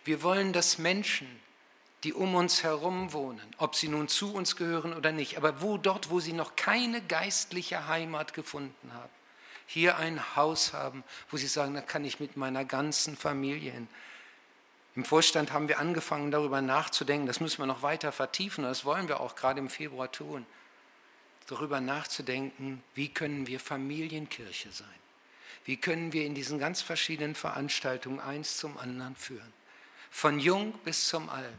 Wir 0.04 0.22
wollen, 0.22 0.52
dass 0.52 0.78
Menschen 0.78 1.40
die 2.04 2.12
um 2.12 2.34
uns 2.34 2.64
herum 2.64 3.12
wohnen, 3.12 3.54
ob 3.58 3.76
sie 3.76 3.88
nun 3.88 4.08
zu 4.08 4.34
uns 4.34 4.56
gehören 4.56 4.92
oder 4.92 5.12
nicht, 5.12 5.36
aber 5.36 5.62
wo 5.62 5.78
dort, 5.78 6.10
wo 6.10 6.18
sie 6.18 6.32
noch 6.32 6.56
keine 6.56 7.00
geistliche 7.00 7.86
Heimat 7.86 8.34
gefunden 8.34 8.92
haben, 8.92 9.12
hier 9.66 9.96
ein 9.96 10.36
Haus 10.36 10.72
haben, 10.72 11.04
wo 11.30 11.36
sie 11.36 11.46
sagen, 11.46 11.74
da 11.74 11.80
kann 11.80 12.04
ich 12.04 12.18
mit 12.18 12.36
meiner 12.36 12.64
ganzen 12.64 13.16
Familie 13.16 13.70
hin. 13.70 13.88
Im 14.96 15.04
Vorstand 15.04 15.52
haben 15.52 15.68
wir 15.68 15.78
angefangen, 15.78 16.30
darüber 16.30 16.60
nachzudenken, 16.60 17.26
das 17.26 17.40
müssen 17.40 17.58
wir 17.58 17.66
noch 17.66 17.82
weiter 17.82 18.10
vertiefen, 18.10 18.64
und 18.64 18.70
das 18.70 18.84
wollen 18.84 19.08
wir 19.08 19.20
auch 19.20 19.36
gerade 19.36 19.60
im 19.60 19.70
Februar 19.70 20.10
tun, 20.10 20.44
darüber 21.46 21.80
nachzudenken, 21.80 22.82
wie 22.94 23.08
können 23.08 23.46
wir 23.46 23.60
Familienkirche 23.60 24.72
sein? 24.72 24.88
Wie 25.64 25.76
können 25.76 26.12
wir 26.12 26.26
in 26.26 26.34
diesen 26.34 26.58
ganz 26.58 26.82
verschiedenen 26.82 27.36
Veranstaltungen 27.36 28.18
eins 28.18 28.56
zum 28.56 28.76
anderen 28.78 29.14
führen? 29.14 29.52
Von 30.10 30.40
jung 30.40 30.72
bis 30.84 31.06
zum 31.06 31.30
alt 31.30 31.54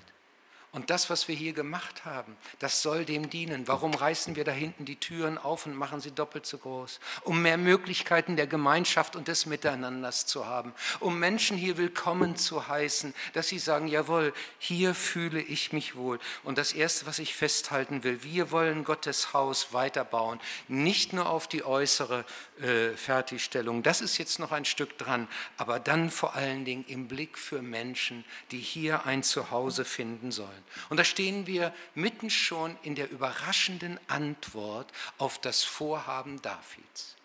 und 0.74 0.90
das, 0.90 1.12
was 1.12 1.28
wir 1.28 1.36
hier 1.36 1.54
gemacht 1.54 2.04
haben, 2.04 2.36
das 2.58 2.82
soll 2.82 3.06
dem 3.06 3.30
dienen. 3.30 3.68
Warum 3.68 3.94
reißen 3.94 4.36
wir 4.36 4.44
da 4.44 4.52
hinten 4.52 4.86
die 4.86 4.96
Türen 4.96 5.38
auf 5.38 5.68
und 5.68 5.76
machen 5.76 6.02
sie 6.02 6.10
doppelt 6.10 6.48
so 6.48 6.58
groß? 6.58 7.00
Um 7.22 7.44
mehr 7.44 7.60
Möglichkeiten 7.60 8.36
der 8.38 8.48
Gemeinschaft 8.48 9.16
und 9.16 9.28
des 9.28 9.46
Miteinanders 9.46 10.26
zu 10.26 10.48
haben. 10.48 10.74
Um 11.00 11.20
Menschen 11.20 11.58
hier 11.58 11.78
willkommen 11.78 12.38
zu 12.38 12.68
heißen, 12.68 13.14
dass 13.34 13.50
sie 13.50 13.60
sagen, 13.60 13.88
jawohl, 13.88 14.34
hier 14.58 14.96
fühle 14.96 15.42
ich 15.42 15.74
mich 15.74 15.96
wohl. 15.96 16.18
Und 16.44 16.58
das 16.58 16.74
Erste, 16.74 17.06
was 17.06 17.20
ich 17.20 17.36
festhalten 17.36 18.04
will, 18.04 18.24
wir 18.24 18.50
wollen 18.50 18.84
Gottes 18.84 19.32
Haus 19.32 19.74
weiterbauen. 19.74 20.40
Nicht 20.68 21.14
nur 21.14 21.30
auf 21.30 21.48
die 21.48 21.64
äußere 21.64 22.26
äh, 22.60 22.98
Fertigstellung, 22.98 23.84
das 23.84 24.02
ist 24.02 24.18
jetzt 24.18 24.40
noch 24.40 24.52
ein 24.52 24.66
Stück 24.66 24.98
dran, 24.98 25.28
aber 25.56 25.80
dann 25.80 26.10
vor 26.10 26.34
allen 26.34 26.66
Dingen 26.66 26.84
im 26.88 27.08
Blick 27.08 27.38
für 27.38 27.62
Menschen, 27.62 28.26
die 28.50 28.60
hier 28.60 29.06
ein 29.06 29.22
Zuhause 29.22 29.86
finden 29.86 30.32
sollen. 30.32 30.63
Und 30.90 30.98
da 30.98 31.04
stehen 31.04 31.48
wir 31.48 31.74
mitten 31.96 32.30
schon 32.30 32.78
in 32.84 32.96
der 32.96 33.10
überraschenden 33.10 34.00
Antwort 34.08 34.92
auf 35.18 35.40
das 35.40 35.64
Vorhaben 35.64 36.42
Davids. 36.42 37.16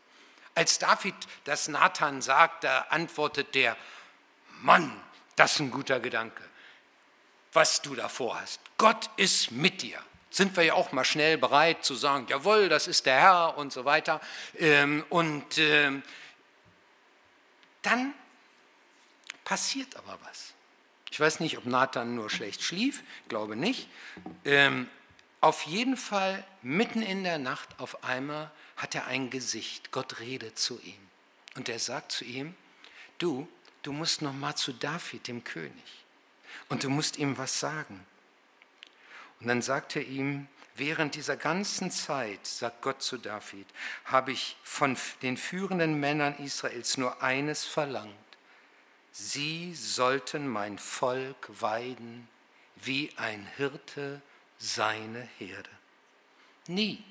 Als 0.55 0.79
David 0.79 1.15
das 1.45 1.69
Nathan 1.69 2.21
sagt, 2.21 2.65
da 2.65 2.87
antwortet 2.91 3.55
der, 3.55 3.77
Mann, 4.61 4.93
das 5.37 5.53
ist 5.53 5.61
ein 5.61 5.71
guter 5.71 6.01
Gedanke, 6.01 6.43
was 7.53 7.81
du 7.81 7.95
da 7.95 8.09
vorhast. 8.09 8.61
Gott 8.77 9.11
ist 9.17 9.53
mit 9.53 9.83
dir. 9.83 10.01
Sind 10.31 10.57
wir 10.57 10.65
ja 10.65 10.75
auch 10.75 10.93
mal 10.93 11.05
schnell 11.05 11.39
bereit 11.39 11.85
zu 11.85 11.95
sagen, 11.95 12.27
jawohl, 12.29 12.69
das 12.69 12.87
ist 12.87 13.07
der 13.07 13.21
Herr 13.21 13.57
und 13.57 13.73
so 13.73 13.85
weiter. 13.85 14.21
Ähm, 14.59 15.05
und 15.09 15.59
ähm, 15.59 16.03
dann 17.83 18.13
passiert 19.45 19.97
aber 19.97 20.19
was. 20.25 20.55
Ich 21.11 21.21
weiß 21.21 21.41
nicht, 21.41 21.57
ob 21.59 21.67
Nathan 21.67 22.15
nur 22.15 22.31
schlecht 22.31 22.63
schlief, 22.63 23.03
glaube 23.29 23.57
nicht. 23.57 23.89
Ähm, 24.45 24.89
auf 25.41 25.63
jeden 25.63 25.97
Fall, 25.97 26.45
mitten 26.63 27.03
in 27.03 27.25
der 27.25 27.39
Nacht, 27.39 27.69
auf 27.79 28.05
einmal 28.05 28.51
hat 28.77 28.95
er 28.95 29.07
ein 29.07 29.31
Gesicht. 29.31 29.91
Gott 29.91 30.21
redet 30.21 30.59
zu 30.59 30.81
ihm. 30.81 30.99
Und 31.57 31.69
er 31.69 31.79
sagt 31.79 32.13
zu 32.13 32.25
ihm, 32.25 32.55
du, 33.19 33.49
du 33.83 33.93
musst 33.93 34.23
noch 34.23 34.33
mal 34.33 34.55
zu 34.55 34.73
David, 34.73 35.29
dem 35.29 35.45
König. 35.45 36.05
Und 36.69 36.85
du 36.85 36.91
musst 36.91 37.19
ihm 37.19 37.39
was 37.39 37.59
sagen. 37.59 38.05
Und 39.41 39.49
dann 39.49 39.63
sagt 39.63 39.97
er 39.97 40.03
ihm, 40.03 40.49
während 40.75 41.15
dieser 41.15 41.37
ganzen 41.37 41.91
Zeit, 41.91 42.47
sagt 42.47 42.83
Gott 42.83 43.03
zu 43.03 43.17
David, 43.17 43.67
habe 44.05 44.33
ich 44.33 44.57
von 44.63 44.97
den 45.23 45.37
führenden 45.37 45.99
Männern 45.99 46.37
Israels 46.39 46.97
nur 46.97 47.23
eines 47.23 47.65
verlangt 47.65 48.15
Sie 49.21 49.75
sollten 49.75 50.47
mein 50.47 50.79
Volk 50.79 51.49
weiden 51.61 52.29
wie 52.77 53.11
ein 53.17 53.45
Hirte 53.57 54.23
seine 54.59 55.29
Herde. 55.39 55.71
Nie 56.69 57.03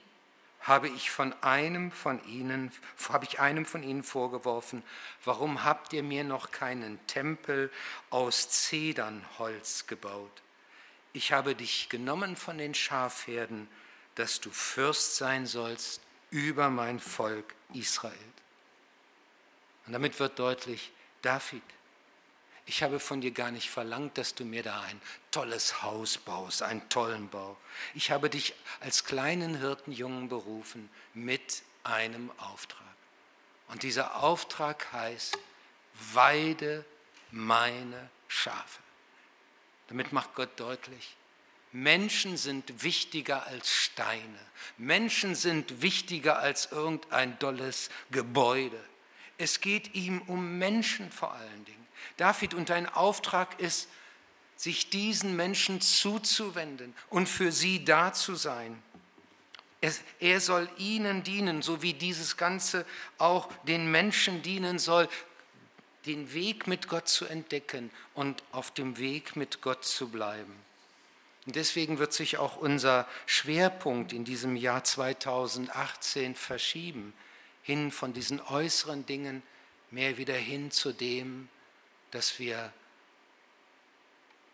habe 0.62 0.88
ich 0.88 1.12
von 1.12 1.34
einem 1.44 1.92
von 1.92 2.26
ihnen, 2.26 2.72
habe 3.10 3.26
ich 3.26 3.42
einem 3.42 3.66
von 3.66 3.84
ihnen 3.84 4.04
vorgeworfen, 4.04 4.84
warum 5.26 5.66
habt 5.66 5.92
ihr 5.92 6.02
mir 6.02 6.24
noch 6.24 6.52
keinen 6.52 7.06
Tempel 7.08 7.70
aus 8.10 8.50
Zedernholz 8.52 9.86
gebaut? 9.86 10.42
Ich 11.12 11.34
habe 11.34 11.56
dich 11.56 11.90
genommen 11.90 12.38
von 12.38 12.58
den 12.58 12.74
Schafherden, 12.74 13.68
dass 14.16 14.40
du 14.40 14.50
Fürst 14.50 15.18
sein 15.18 15.46
sollst 15.46 16.02
über 16.30 16.70
mein 16.70 17.02
Volk 17.02 17.54
Israel. 17.74 18.14
Und 19.86 19.92
damit 19.92 20.22
wird 20.22 20.40
deutlich, 20.40 20.94
David 21.22 21.64
ich 22.68 22.84
habe 22.84 23.00
von 23.00 23.22
dir 23.22 23.32
gar 23.32 23.50
nicht 23.50 23.70
verlangt, 23.70 24.18
dass 24.18 24.36
du 24.36 24.44
mir 24.44 24.62
da 24.62 24.82
ein 24.82 25.02
tolles 25.32 25.82
Haus 25.82 26.18
baust, 26.18 26.62
einen 26.62 26.88
tollen 26.90 27.30
Bau. 27.30 27.58
Ich 27.96 28.12
habe 28.12 28.30
dich 28.30 28.54
als 28.82 29.06
kleinen 29.06 29.58
Hirtenjungen 29.60 30.28
berufen 30.28 30.90
mit 31.14 31.64
einem 31.86 32.30
Auftrag. 32.38 32.82
Und 33.70 33.84
dieser 33.84 34.22
Auftrag 34.22 34.92
heißt, 34.92 35.38
weide 36.14 36.84
meine 37.32 38.10
Schafe. 38.28 38.82
Damit 39.88 40.12
macht 40.12 40.36
Gott 40.36 40.60
deutlich, 40.60 41.16
Menschen 41.72 42.36
sind 42.36 42.84
wichtiger 42.84 43.48
als 43.48 43.74
Steine. 43.74 44.40
Menschen 44.78 45.36
sind 45.36 45.82
wichtiger 45.82 46.40
als 46.40 46.72
irgendein 46.72 47.40
dolles 47.40 47.90
Gebäude. 48.12 48.84
Es 49.38 49.62
geht 49.62 49.96
ihm 49.96 50.22
um 50.24 50.58
Menschen 50.58 51.12
vor 51.12 51.34
allen 51.34 51.66
Dingen. 51.66 51.87
David, 52.16 52.54
und 52.54 52.70
dein 52.70 52.88
Auftrag 52.88 53.60
ist, 53.60 53.90
sich 54.56 54.90
diesen 54.90 55.36
Menschen 55.36 55.82
zuzuwenden 55.82 56.96
und 57.10 57.28
für 57.28 57.52
sie 57.52 57.86
da 57.86 58.14
zu 58.14 58.36
sein. 58.36 58.82
Er 60.20 60.42
soll 60.42 60.68
ihnen 60.78 61.24
dienen, 61.24 61.62
so 61.62 61.84
wie 61.84 61.94
dieses 61.94 62.38
Ganze 62.38 62.86
auch 63.20 63.52
den 63.64 63.92
Menschen 63.92 64.42
dienen 64.42 64.80
soll. 64.80 65.08
den 66.08 66.34
Weg 66.34 66.68
mit 66.68 66.88
Gott 66.88 67.08
zu 67.08 67.26
entdecken 67.26 67.92
und 68.14 68.42
auf 68.52 68.72
dem 68.72 68.98
Weg 68.98 69.36
mit 69.36 69.62
Gott 69.62 69.86
zu 69.86 70.08
bleiben. 70.08 70.54
Und 71.46 71.56
deswegen 71.56 72.00
wird 72.00 72.14
sich 72.14 72.38
auch 72.38 72.58
unser 72.58 73.08
Schwerpunkt 73.26 74.14
in 74.14 74.26
diesem 74.26 74.56
Jahr 74.56 74.84
2018 74.84 76.36
verschieben, 76.36 77.14
hin 77.62 77.92
von 77.92 78.14
diesen 78.14 78.42
äußeren 78.42 79.06
Dingen 79.06 79.44
mehr 79.92 80.18
wieder 80.18 80.36
hin 80.36 80.72
zu 80.72 80.94
dem, 80.94 81.50
dass 82.12 82.40
wir 82.40 82.72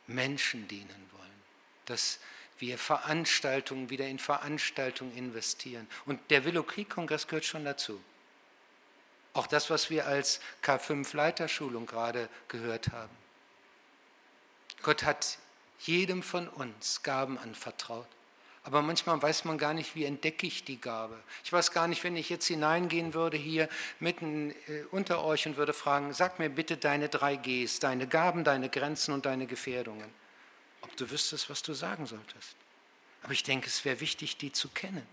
Menschen 0.08 0.68
dienen 0.68 1.10
wollen, 1.12 1.44
dass 1.86 2.20
wir 2.60 2.78
Veranstaltungen 2.78 3.90
wieder 3.90 4.08
in 4.08 4.20
Veranstaltungen 4.20 5.16
investieren. 5.16 5.88
Und 6.06 6.20
der 6.32 6.46
Willow 6.46 6.64
Creek 6.64 6.90
Kongress 6.90 7.28
gehört 7.28 7.46
schon 7.46 7.66
dazu. 7.66 8.02
Auch 9.34 9.48
das, 9.48 9.70
was 9.70 9.90
wir 9.90 10.06
als 10.08 10.40
K5 10.64 11.16
Leiterschulung 11.16 11.86
gerade 11.86 12.30
gehört 12.48 12.92
haben. 12.92 13.16
Gott 14.84 15.04
hat 15.04 15.40
jedem 15.80 16.22
von 16.22 16.48
uns 16.48 17.02
Gaben 17.04 17.38
anvertraut. 17.38 18.08
Aber 18.66 18.82
manchmal 18.82 19.22
weiß 19.22 19.44
man 19.44 19.58
gar 19.58 19.74
nicht, 19.74 19.94
wie 19.96 20.06
entdecke 20.06 20.48
ich 20.48 20.64
die 20.64 20.80
Gabe. 20.80 21.22
Ich 21.44 21.52
weiß 21.52 21.72
gar 21.72 21.88
nicht, 21.88 22.04
wenn 22.06 22.16
ich 22.16 22.30
jetzt 22.30 22.48
hineingehen 22.48 23.14
würde 23.14 23.36
hier 23.36 23.68
mitten 24.00 24.52
äh, 24.68 24.84
unter 24.92 25.24
euch 25.24 25.46
und 25.46 25.58
würde 25.58 25.74
fragen, 25.74 26.14
sag 26.14 26.40
mir 26.40 26.50
bitte 26.50 26.78
deine 26.78 27.10
drei 27.10 27.36
Gs, 27.36 27.80
deine 27.80 28.08
Gaben, 28.08 28.46
deine 28.46 28.70
Grenzen 28.70 29.14
und 29.14 29.26
deine 29.26 29.48
Gefährdungen. 29.48 30.10
Ob 30.82 30.96
du 30.96 31.10
wüsstest, 31.10 31.50
was 31.50 31.62
du 31.62 31.74
sagen 31.74 32.06
solltest. 32.06 32.56
Aber 33.22 33.34
ich 33.34 33.44
denke, 33.44 33.68
es 33.68 33.84
wäre 33.84 34.00
wichtig, 34.00 34.38
die 34.38 34.52
zu 34.54 34.70
kennen. 34.70 35.06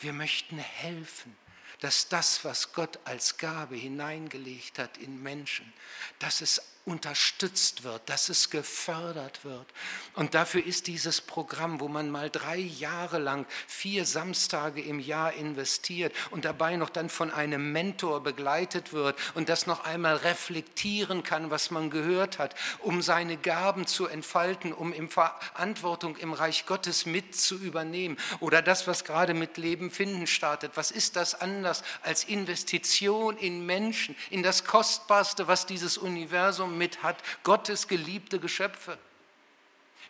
Wir 0.00 0.14
möchten 0.14 0.58
helfen, 0.58 1.36
dass 1.80 2.08
das, 2.08 2.44
was 2.44 2.72
Gott 2.72 2.98
als 3.04 3.36
Gabe 3.36 3.76
hineingelegt 3.76 4.78
hat 4.78 4.96
in 4.96 5.22
Menschen, 5.22 5.70
dass 6.18 6.40
es 6.40 6.62
unterstützt 6.88 7.84
wird, 7.84 8.08
dass 8.08 8.30
es 8.30 8.48
gefördert 8.48 9.44
wird. 9.44 9.66
Und 10.14 10.34
dafür 10.34 10.64
ist 10.64 10.86
dieses 10.86 11.20
Programm, 11.20 11.80
wo 11.80 11.88
man 11.88 12.10
mal 12.10 12.30
drei 12.30 12.56
Jahre 12.56 13.18
lang 13.18 13.46
vier 13.66 14.06
Samstage 14.06 14.80
im 14.80 14.98
Jahr 14.98 15.34
investiert 15.34 16.14
und 16.30 16.46
dabei 16.46 16.76
noch 16.76 16.88
dann 16.88 17.10
von 17.10 17.30
einem 17.30 17.72
Mentor 17.72 18.22
begleitet 18.22 18.92
wird 18.94 19.16
und 19.34 19.50
das 19.50 19.66
noch 19.66 19.84
einmal 19.84 20.16
reflektieren 20.16 21.22
kann, 21.22 21.50
was 21.50 21.70
man 21.70 21.90
gehört 21.90 22.38
hat, 22.38 22.54
um 22.80 23.02
seine 23.02 23.36
Gaben 23.36 23.86
zu 23.86 24.06
entfalten, 24.06 24.72
um 24.72 24.92
in 24.92 25.10
Verantwortung 25.10 26.16
im 26.16 26.32
Reich 26.32 26.64
Gottes 26.64 27.04
mit 27.04 27.36
zu 27.36 27.56
übernehmen. 27.56 28.16
Oder 28.40 28.62
das, 28.62 28.86
was 28.86 29.04
gerade 29.04 29.34
mit 29.34 29.58
Leben 29.58 29.90
finden 29.90 30.26
startet. 30.26 30.72
Was 30.76 30.90
ist 30.90 31.16
das 31.16 31.38
anders 31.38 31.82
als 32.02 32.24
Investition 32.24 33.36
in 33.36 33.66
Menschen, 33.66 34.16
in 34.30 34.42
das 34.42 34.64
Kostbarste, 34.64 35.48
was 35.48 35.66
dieses 35.66 35.98
Universum 35.98 36.77
mit 36.78 37.02
hat, 37.02 37.22
Gottes 37.42 37.88
geliebte 37.88 38.38
Geschöpfe. 38.38 38.98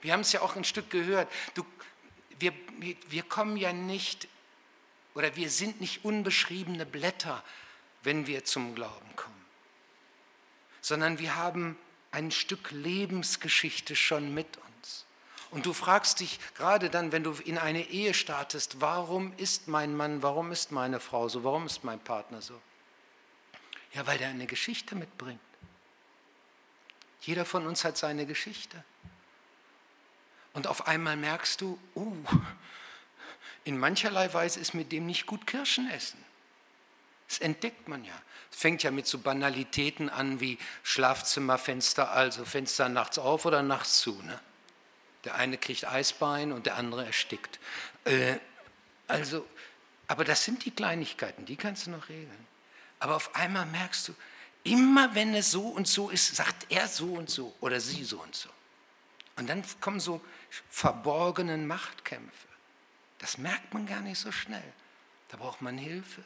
Wir 0.01 0.13
haben 0.13 0.21
es 0.21 0.33
ja 0.33 0.43
auch 0.43 0.55
ein 0.55 0.65
Stück 0.65 0.91
gehört. 0.91 1.29
Du, 1.55 1.65
wir, 2.39 2.53
wir 3.09 3.23
kommen 3.23 3.57
ja 3.57 3.73
nicht, 3.73 4.29
oder 5.15 5.35
wir 5.35 5.51
sind 5.51 5.81
nicht 5.81 6.05
unbeschriebene 6.05 6.87
Blätter, 6.87 7.43
wenn 8.03 8.27
wir 8.27 8.45
zum 8.45 8.75
Glauben 8.75 9.17
kommen, 9.17 9.45
sondern 10.81 11.19
wir 11.19 11.37
haben 11.37 11.77
ein 12.11 12.31
Stück 12.31 12.71
Lebensgeschichte 12.71 13.97
schon 13.97 14.33
mit 14.33 14.57
uns. 14.57 15.05
Und 15.51 15.67
du 15.67 15.73
fragst 15.73 16.21
dich 16.21 16.39
gerade 16.55 16.91
dann, 16.91 17.11
wenn 17.11 17.25
du 17.25 17.33
in 17.33 17.59
eine 17.59 17.89
Ehe 17.89 18.15
startest, 18.15 18.81
warum 18.81 19.33
ist 19.37 19.67
mein 19.67 19.97
Mann, 19.97 20.23
warum 20.23 20.53
ist 20.53 20.73
meine 20.73 21.01
Frau 21.01 21.29
so, 21.29 21.43
warum 21.43 21.67
ist 21.67 21.85
mein 21.85 22.01
Partner 22.01 22.43
so? 22.43 22.61
Ja, 23.95 24.07
weil 24.07 24.19
der 24.19 24.29
eine 24.29 24.47
Geschichte 24.47 24.95
mitbringt. 24.95 25.41
Jeder 27.23 27.45
von 27.45 27.67
uns 27.67 27.85
hat 27.85 27.97
seine 27.97 28.27
Geschichte. 28.27 28.83
Und 30.53 30.67
auf 30.67 30.87
einmal 30.87 31.17
merkst 31.17 31.61
du, 31.61 31.79
oh, 31.95 32.13
in 33.65 33.79
mancherlei 33.79 34.33
Weise 34.33 34.61
ist 34.61 34.75
mit 34.75 34.93
dem 34.93 35.07
nicht 35.07 35.27
gut 35.27 35.47
Kirschen 35.47 35.91
essen. 35.91 36.25
Das 37.29 37.39
entdeckt 37.39 37.89
man 37.89 38.05
ja. 38.05 38.15
Es 38.51 38.59
fängt 38.59 38.83
ja 38.83 38.91
mit 38.91 39.07
so 39.07 39.19
Banalitäten 39.19 40.09
an 40.09 40.41
wie 40.41 40.59
Schlafzimmerfenster, 40.83 42.11
also 42.11 42.45
Fenster 42.45 42.89
nachts 42.89 43.19
auf 43.19 43.45
oder 43.45 43.63
nachts 43.63 44.01
zu. 44.01 44.21
Ne? 44.23 44.41
Der 45.25 45.35
eine 45.35 45.59
kriegt 45.59 45.85
Eisbein 45.85 46.53
und 46.53 46.65
der 46.67 46.77
andere 46.77 47.05
erstickt. 47.05 47.61
Äh, 48.05 48.37
also, 49.07 49.47
aber 50.07 50.25
das 50.25 50.45
sind 50.45 50.65
die 50.65 50.71
Kleinigkeiten, 50.71 51.45
die 51.45 51.57
kannst 51.57 51.87
du 51.87 51.91
noch 51.91 52.09
regeln. 52.09 52.47
Aber 52.99 53.17
auf 53.17 53.37
einmal 53.37 53.67
merkst 53.67 54.09
du, 54.09 54.15
Immer 54.69 55.15
wenn 55.15 55.35
es 55.35 55.51
so 55.51 55.63
und 55.69 55.89
so 55.89 56.11
ist, 56.11 56.37
sagt 56.37 56.67
er 56.71 56.89
so 56.89 57.15
und 57.15 57.31
so 57.31 57.55
oder 57.61 57.81
sie 57.81 58.05
so 58.05 58.21
und 58.21 58.35
so. 58.35 58.49
Und 59.37 59.49
dann 59.49 59.63
kommen 59.81 60.01
so 60.01 60.21
verborgene 60.69 61.57
Machtkämpfe. 61.57 62.49
Das 63.19 63.39
merkt 63.39 63.73
man 63.73 63.87
gar 63.87 64.01
nicht 64.01 64.19
so 64.19 64.33
schnell. 64.33 64.73
Da 65.29 65.37
braucht 65.37 65.63
man 65.63 65.79
Hilfe. 65.79 66.25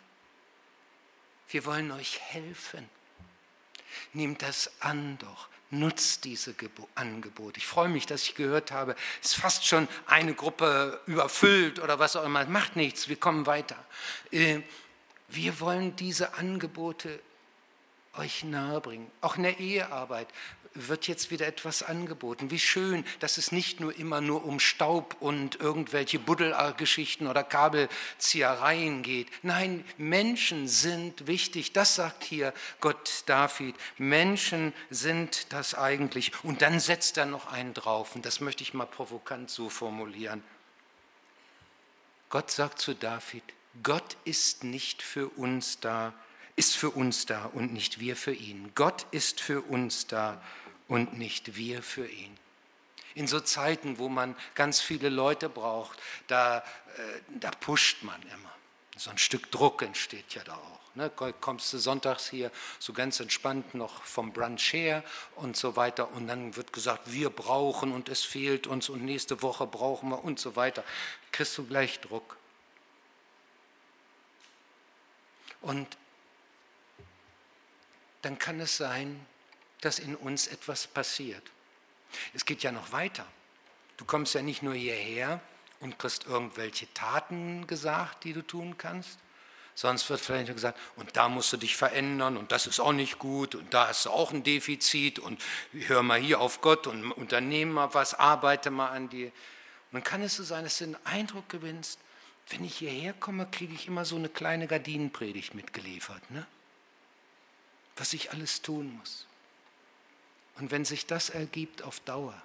Wir 1.49 1.65
wollen 1.67 1.91
euch 1.93 2.21
helfen. 2.21 2.89
Nehmt 4.13 4.43
das 4.43 4.71
an 4.81 5.19
doch. 5.19 5.49
Nutzt 5.71 6.25
diese 6.25 6.55
Angebote. 6.95 7.59
Ich 7.59 7.67
freue 7.67 7.89
mich, 7.89 8.07
dass 8.07 8.23
ich 8.25 8.35
gehört 8.35 8.73
habe, 8.73 8.95
es 9.23 9.33
ist 9.33 9.41
fast 9.41 9.67
schon 9.67 9.89
eine 10.07 10.35
Gruppe 10.35 11.01
überfüllt 11.07 11.79
oder 11.79 11.99
was 11.99 12.15
auch 12.17 12.25
immer. 12.25 12.45
Macht 12.45 12.77
nichts, 12.77 13.09
wir 13.09 13.17
kommen 13.17 13.47
weiter. 13.47 13.83
Äh, 14.31 14.61
wir 15.29 15.61
wollen 15.61 15.97
diese 15.97 16.35
Angebote 16.35 17.21
euch 18.16 18.44
nahebringen. 18.44 19.11
Auch 19.20 19.37
in 19.37 19.44
der 19.44 19.59
Ehearbeit 19.59 20.29
wird 20.75 21.07
jetzt 21.07 21.31
wieder 21.31 21.46
etwas 21.46 21.83
angeboten. 21.83 22.51
Wie 22.51 22.59
schön, 22.59 23.05
dass 23.20 23.37
es 23.37 23.53
nicht 23.53 23.81
nur 23.81 23.96
immer 23.96 24.20
nur 24.20 24.44
um 24.44 24.61
Staub 24.61 25.16
und 25.20 25.61
irgendwelche 25.61 26.18
Buddelgeschichten 26.18 27.27
oder 27.27 27.44
Kabelziehereien 27.44 29.03
geht. 29.03 29.29
Nein, 29.42 29.85
Menschen 29.98 30.68
sind 30.68 31.27
wichtig. 31.27 31.72
Das 31.72 31.94
sagt 31.94 32.25
hier 32.25 32.55
Gott 32.81 33.25
David. 33.27 33.77
Menschen 33.98 34.72
sind 34.90 35.53
das 35.53 35.75
eigentlich. 35.75 36.33
Und 36.42 36.62
dann 36.62 36.81
setzt 36.81 37.18
er 37.18 37.27
noch 37.27 37.53
einen 37.53 37.75
drauf. 37.75 38.14
Und 38.14 38.25
das 38.25 38.40
möchte 38.40 38.62
ich 38.62 38.75
mal 38.75 38.87
provokant 38.87 39.51
so 39.51 39.68
formulieren. 39.68 40.42
Gott 42.31 42.51
sagt 42.51 42.79
zu 42.79 42.94
David, 42.94 43.44
Gott 43.83 44.16
ist 44.25 44.64
nicht 44.64 45.03
für 45.03 45.29
uns 45.29 45.81
da, 45.81 46.14
ist 46.57 46.77
für 46.77 46.91
uns 46.91 47.27
da 47.27 47.47
und 47.47 47.73
nicht 47.73 47.99
wir 47.99 48.17
für 48.17 48.35
ihn. 48.35 48.73
Gott 48.75 49.07
ist 49.11 49.41
für 49.41 49.62
uns 49.62 50.07
da 50.07 50.43
und 50.88 51.19
nicht 51.19 51.57
wir 51.57 51.83
für 51.83 52.07
ihn. 52.07 52.37
In 53.15 53.27
so 53.27 53.41
Zeiten, 53.41 53.99
wo 53.99 54.09
man 54.09 54.37
ganz 54.55 54.81
viele 54.81 55.09
Leute 55.09 55.49
braucht, 55.49 55.99
da, 56.29 56.59
äh, 56.59 56.62
da 57.41 57.51
pusht 57.51 58.03
man 58.03 58.21
immer. 58.23 58.53
So 58.97 59.11
ein 59.11 59.19
Stück 59.19 59.51
Druck 59.51 59.83
entsteht 59.83 60.35
ja 60.35 60.45
da 60.45 60.55
auch. 60.55 60.83
Ne? 60.95 61.11
Kommst 61.41 61.73
du 61.73 61.79
sonntags 61.79 62.29
hier 62.29 62.51
so 62.79 62.93
ganz 62.93 63.19
entspannt 63.21 63.75
noch 63.75 64.03
vom 64.05 64.33
Brunch 64.33 64.73
her 64.73 65.03
und 65.37 65.57
so 65.57 65.77
weiter 65.77 66.12
und 66.12 66.27
dann 66.27 66.57
wird 66.57 66.73
gesagt, 66.73 67.12
wir 67.12 67.31
brauchen 67.31 67.93
und 67.93 68.09
es 68.09 68.23
fehlt 68.23 68.67
uns 68.67 68.88
und 68.88 69.03
nächste 69.03 69.41
Woche 69.41 69.67
brauchen 69.67 70.11
wir 70.11 70.23
und 70.23 70.38
so 70.38 70.57
weiter. 70.57 70.85
Kriegst 71.33 71.57
du 71.57 71.67
gleich 71.67 72.01
Druck. 72.01 72.37
Und 75.62 75.97
dann 78.23 78.39
kann 78.39 78.61
es 78.61 78.77
sein, 78.77 79.25
dass 79.81 79.99
in 79.99 80.15
uns 80.15 80.47
etwas 80.47 80.87
passiert. 80.87 81.43
Es 82.35 82.45
geht 82.45 82.63
ja 82.63 82.73
noch 82.73 82.93
weiter. 82.93 83.27
Du 83.97 84.05
kommst 84.05 84.35
ja 84.35 84.43
nicht 84.43 84.63
nur 84.63 84.75
hierher 84.75 85.41
und 85.81 85.99
kriegst 85.99 86.27
irgendwelche 86.27 86.93
Taten 86.95 87.67
gesagt, 87.67 88.25
die 88.25 88.33
du 88.33 88.43
tun 88.43 88.79
kannst, 88.79 89.19
sonst 89.75 90.09
wird 90.11 90.21
vielleicht 90.21 90.53
gesagt, 90.53 90.79
und 90.97 91.17
da 91.17 91.29
musst 91.29 91.53
du 91.53 91.57
dich 91.57 91.77
verändern 91.77 92.37
und 92.37 92.53
das 92.53 92.67
ist 92.67 92.81
auch 92.81 92.93
nicht 92.93 93.19
gut 93.19 93.55
und 93.55 93.73
da 93.75 93.89
hast 93.89 94.07
du 94.07 94.11
auch 94.11 94.33
ein 94.33 94.43
Defizit 94.43 95.19
und 95.19 95.43
hör 95.73 96.03
mal 96.03 96.21
hier 96.21 96.41
auf 96.41 96.61
Gott 96.61 96.87
und 96.87 97.11
unternehme 97.13 97.73
mal 97.73 97.95
was, 97.95 98.15
arbeite 98.15 98.71
mal 98.71 98.91
an 98.91 99.09
dir. 99.09 99.27
Und 99.27 99.93
dann 99.93 100.05
kann 100.05 100.23
es 100.23 100.37
so 100.37 100.45
sein, 100.45 100.65
dass 100.65 100.79
du 100.79 100.87
den 100.87 101.07
Eindruck 101.07 101.49
gewinnst, 101.49 101.99
wenn 102.49 102.65
ich 102.65 102.77
hierher 102.77 103.13
komme, 103.13 103.47
kriege 103.51 103.75
ich 103.75 103.87
immer 103.87 104.05
so 104.05 104.17
eine 104.17 104.29
kleine 104.29 104.67
Gardinenpredigt 104.67 105.55
mitgeliefert. 105.55 106.31
Ne? 106.31 106.47
Was 107.97 108.13
ich 108.13 108.33
alles 108.33 108.63
tun 108.63 108.97
muss. 108.99 109.27
Und 110.57 110.71
wenn 110.71 110.85
sich 110.85 111.07
das 111.07 111.31
ergibt 111.31 111.83
auf 111.83 112.01
Dauer, 112.01 112.41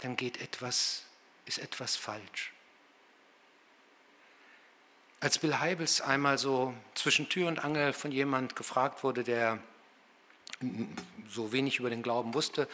dann 0.00 0.16
geht 0.16 0.40
etwas, 0.40 1.04
ist 1.46 1.58
etwas 1.58 1.96
falsch. 1.96 2.52
Als 5.20 5.38
Bill 5.38 5.58
Heibels 5.58 6.00
einmal 6.00 6.38
so 6.38 6.74
zwischen 6.94 7.28
Tür 7.28 7.48
und 7.48 7.58
Angel 7.58 7.92
von 7.92 8.10
jemand 8.10 8.56
gefragt 8.56 9.04
wurde, 9.04 9.22
der 9.22 9.58
so 11.28 11.52
wenig 11.52 11.78
über 11.78 11.90
den 11.90 12.02
Glauben 12.02 12.34
wusste, 12.34 12.68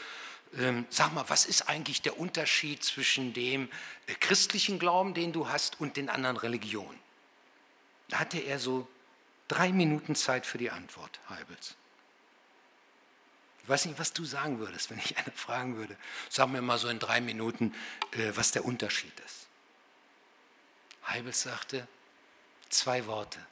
ähm, 0.56 0.86
sag 0.90 1.12
mal, 1.12 1.28
was 1.28 1.44
ist 1.44 1.68
eigentlich 1.68 2.02
der 2.02 2.18
Unterschied 2.18 2.82
zwischen 2.82 3.32
dem 3.32 3.68
äh, 4.06 4.14
christlichen 4.14 4.78
Glauben, 4.78 5.12
den 5.12 5.32
du 5.32 5.48
hast, 5.48 5.80
und 5.80 5.96
den 5.96 6.08
anderen 6.08 6.36
Religionen? 6.36 6.98
Da 8.08 8.20
hatte 8.20 8.38
er 8.38 8.58
so 8.58 8.86
drei 9.48 9.72
Minuten 9.72 10.14
Zeit 10.14 10.46
für 10.46 10.58
die 10.58 10.70
Antwort, 10.70 11.18
Heibels. 11.28 11.74
Ich 13.66 13.70
weiß 13.70 13.86
nicht, 13.86 13.98
was 13.98 14.12
du 14.12 14.24
sagen 14.24 14.60
würdest, 14.60 14.90
wenn 14.90 14.98
ich 15.00 15.18
eine 15.18 15.32
fragen 15.34 15.76
würde. 15.76 15.96
Sag 16.30 16.50
mir 16.50 16.62
mal 16.62 16.78
so 16.78 16.86
in 16.86 17.00
drei 17.00 17.20
Minuten, 17.20 17.74
äh, 18.12 18.30
was 18.36 18.52
der 18.52 18.64
Unterschied 18.64 19.18
ist. 19.26 19.48
Heibels 21.08 21.42
sagte 21.42 21.88
zwei 22.68 23.06
Worte. 23.06 23.44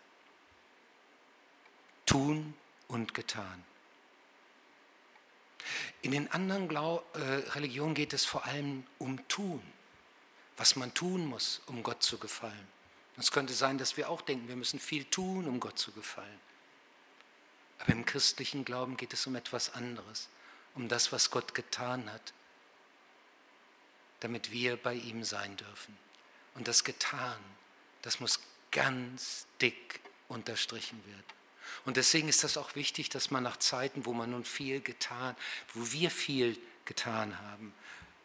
Tun 2.06 2.54
und 2.86 3.12
getan. 3.12 3.64
In 6.02 6.12
den 6.12 6.30
anderen 6.30 6.68
Glau 6.68 7.02
äh, 7.14 7.18
Religionen 7.50 7.96
geht 7.96 8.12
es 8.12 8.24
vor 8.24 8.44
allem 8.44 8.86
um 9.00 9.26
Tun, 9.26 9.64
was 10.56 10.76
man 10.76 10.94
tun 10.94 11.26
muss, 11.26 11.60
um 11.66 11.82
Gott 11.82 12.04
zu 12.04 12.18
gefallen. 12.18 12.68
Es 13.16 13.32
könnte 13.32 13.52
sein, 13.52 13.78
dass 13.78 13.96
wir 13.96 14.08
auch 14.08 14.22
denken, 14.22 14.46
wir 14.46 14.54
müssen 14.54 14.78
viel 14.78 15.06
tun, 15.06 15.48
um 15.48 15.58
Gott 15.58 15.76
zu 15.76 15.90
gefallen. 15.90 16.40
Aber 17.78 17.92
im 17.92 18.04
christlichen 18.04 18.64
Glauben 18.64 18.96
geht 18.96 19.12
es 19.12 19.26
um 19.26 19.34
etwas 19.34 19.74
anderes, 19.74 20.28
um 20.74 20.88
das, 20.88 21.12
was 21.12 21.30
Gott 21.30 21.54
getan 21.54 22.10
hat, 22.10 22.32
damit 24.20 24.50
wir 24.52 24.76
bei 24.76 24.94
ihm 24.94 25.24
sein 25.24 25.56
dürfen. 25.56 25.96
Und 26.54 26.68
das 26.68 26.84
getan, 26.84 27.38
das 28.02 28.20
muss 28.20 28.40
ganz 28.70 29.46
dick 29.60 30.00
unterstrichen 30.28 31.04
werden. 31.06 31.24
Und 31.84 31.96
deswegen 31.96 32.28
ist 32.28 32.44
das 32.44 32.56
auch 32.56 32.74
wichtig, 32.74 33.08
dass 33.08 33.30
man 33.30 33.42
nach 33.42 33.58
Zeiten, 33.58 34.06
wo 34.06 34.12
man 34.12 34.30
nun 34.30 34.44
viel 34.44 34.80
getan, 34.80 35.36
wo 35.74 35.92
wir 35.92 36.10
viel 36.10 36.58
getan 36.84 37.38
haben, 37.40 37.74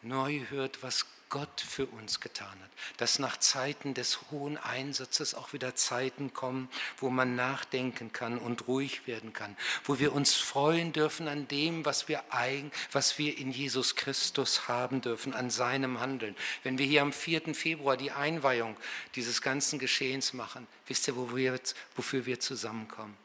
neu 0.02 0.46
hört, 0.48 0.82
was 0.82 1.06
Gott 1.30 1.60
für 1.60 1.86
uns 1.86 2.20
getan 2.20 2.48
hat. 2.48 2.70
Dass 2.98 3.18
nach 3.18 3.38
Zeiten 3.38 3.94
des 3.94 4.18
hohen 4.30 4.58
Einsatzes 4.58 5.34
auch 5.34 5.52
wieder 5.52 5.74
Zeiten 5.74 6.34
kommen, 6.34 6.68
wo 6.98 7.08
man 7.08 7.36
nachdenken 7.36 8.12
kann 8.12 8.36
und 8.38 8.68
ruhig 8.68 9.06
werden 9.06 9.32
kann, 9.32 9.56
wo 9.84 9.98
wir 9.98 10.12
uns 10.12 10.34
freuen 10.34 10.92
dürfen 10.92 11.28
an 11.28 11.48
dem, 11.48 11.84
was 11.84 12.08
wir, 12.08 12.22
eigen, 12.30 12.70
was 12.92 13.18
wir 13.18 13.38
in 13.38 13.52
Jesus 13.52 13.96
Christus 13.96 14.68
haben 14.68 15.00
dürfen, 15.00 15.32
an 15.32 15.48
seinem 15.50 16.00
Handeln. 16.00 16.36
Wenn 16.62 16.78
wir 16.78 16.86
hier 16.86 17.02
am 17.02 17.12
4. 17.12 17.54
Februar 17.54 17.96
die 17.96 18.10
Einweihung 18.10 18.76
dieses 19.14 19.40
ganzen 19.40 19.78
Geschehens 19.78 20.32
machen, 20.32 20.66
wisst 20.86 21.08
ihr, 21.08 21.16
wo 21.16 21.34
wir, 21.34 21.58
wofür 21.96 22.26
wir 22.26 22.40
zusammenkommen? 22.40 23.16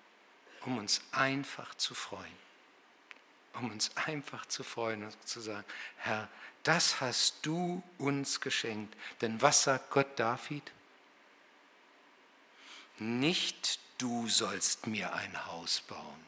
Um 0.62 0.78
uns 0.78 1.02
einfach 1.12 1.76
zu 1.76 1.94
freuen. 1.94 2.45
Um 3.56 3.72
uns 3.72 3.96
einfach 3.96 4.46
zu 4.46 4.63
freuen 4.63 5.04
und 5.04 5.28
zu 5.28 5.39
sagen, 5.39 5.65
Herr, 5.98 6.30
das 6.63 7.00
hast 7.00 7.46
du 7.46 7.84
uns 7.98 8.41
geschenkt. 8.41 8.96
Denn 9.22 9.41
was 9.41 9.63
sagt 9.63 9.91
Gott 9.91 10.20
David? 10.20 10.72
Nicht 12.98 13.80
du 13.98 14.28
sollst 14.28 14.88
mir 14.88 15.13
ein 15.13 15.46
Haus 15.46 15.82
bauen, 15.82 16.26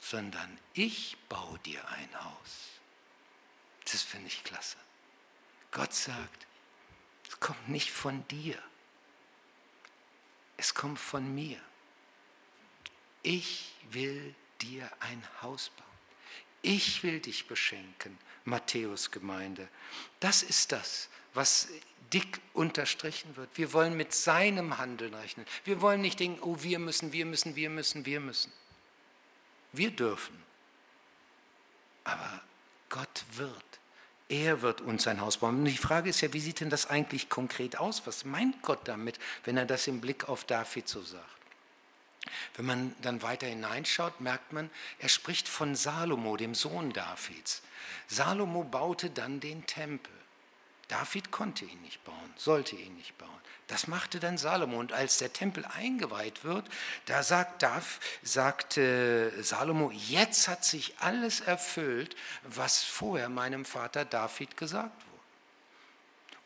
sondern 0.00 0.58
ich 0.72 1.16
baue 1.28 1.58
dir 1.60 1.86
ein 1.88 2.24
Haus. 2.24 2.70
Das 3.84 4.02
finde 4.02 4.28
ich 4.28 4.44
klasse. 4.44 4.76
Gott 5.72 5.92
sagt, 5.92 6.46
es 7.28 7.38
kommt 7.38 7.68
nicht 7.68 7.90
von 7.90 8.26
dir, 8.28 8.60
es 10.56 10.74
kommt 10.74 10.98
von 10.98 11.34
mir. 11.34 11.60
Ich 13.22 13.74
will 13.90 14.34
dir 14.62 14.90
ein 15.00 15.22
Haus 15.42 15.70
bauen. 15.70 15.86
Ich 16.62 17.02
will 17.02 17.20
dich 17.20 17.46
beschenken 17.46 18.18
Matthäus-Gemeinde. 18.44 19.68
Das 20.20 20.42
ist 20.42 20.72
das, 20.72 21.08
was 21.34 21.68
dick 22.12 22.40
unterstrichen 22.54 23.36
wird. 23.36 23.48
Wir 23.54 23.72
wollen 23.72 23.96
mit 23.96 24.12
seinem 24.12 24.78
Handeln 24.78 25.14
rechnen. 25.14 25.46
Wir 25.64 25.80
wollen 25.80 26.00
nicht 26.00 26.20
denken, 26.20 26.42
oh, 26.42 26.56
wir 26.60 26.78
müssen, 26.78 27.12
wir 27.12 27.24
müssen, 27.26 27.56
wir 27.56 27.70
müssen, 27.70 28.04
wir 28.04 28.20
müssen. 28.20 28.52
Wir 29.72 29.90
dürfen. 29.90 30.36
Aber 32.04 32.42
Gott 32.88 33.24
wird. 33.34 33.54
Er 34.28 34.62
wird 34.62 34.80
uns 34.80 35.06
ein 35.06 35.20
Haus 35.20 35.38
bauen. 35.38 35.58
Und 35.58 35.64
die 35.64 35.76
Frage 35.76 36.10
ist 36.10 36.20
ja, 36.20 36.32
wie 36.32 36.40
sieht 36.40 36.60
denn 36.60 36.70
das 36.70 36.86
eigentlich 36.86 37.28
konkret 37.28 37.78
aus? 37.78 38.06
Was 38.06 38.24
meint 38.24 38.62
Gott 38.62 38.80
damit, 38.84 39.18
wenn 39.44 39.56
er 39.56 39.66
das 39.66 39.86
im 39.86 40.00
Blick 40.00 40.28
auf 40.28 40.44
David 40.44 40.88
so 40.88 41.02
sagt? 41.02 41.39
Wenn 42.54 42.66
man 42.66 42.96
dann 43.02 43.22
weiter 43.22 43.46
hineinschaut, 43.46 44.20
merkt 44.20 44.52
man, 44.52 44.70
er 44.98 45.08
spricht 45.08 45.48
von 45.48 45.74
Salomo, 45.74 46.36
dem 46.36 46.54
Sohn 46.54 46.92
Davids. 46.92 47.62
Salomo 48.08 48.64
baute 48.64 49.10
dann 49.10 49.40
den 49.40 49.66
Tempel. 49.66 50.12
David 50.88 51.30
konnte 51.30 51.64
ihn 51.64 51.80
nicht 51.82 52.02
bauen, 52.04 52.34
sollte 52.36 52.76
ihn 52.76 52.96
nicht 52.96 53.16
bauen. 53.16 53.30
Das 53.68 53.86
machte 53.86 54.18
dann 54.18 54.36
Salomo. 54.36 54.80
Und 54.80 54.92
als 54.92 55.18
der 55.18 55.32
Tempel 55.32 55.64
eingeweiht 55.64 56.42
wird, 56.42 56.68
da 57.06 57.22
sagt, 57.22 57.62
Dav, 57.62 58.00
sagte 58.24 59.32
Salomo, 59.42 59.92
jetzt 59.92 60.48
hat 60.48 60.64
sich 60.64 60.98
alles 60.98 61.40
erfüllt, 61.40 62.16
was 62.42 62.82
vorher 62.82 63.28
meinem 63.28 63.64
Vater 63.64 64.04
David 64.04 64.56
gesagt 64.56 64.96
wurde. 64.96 65.10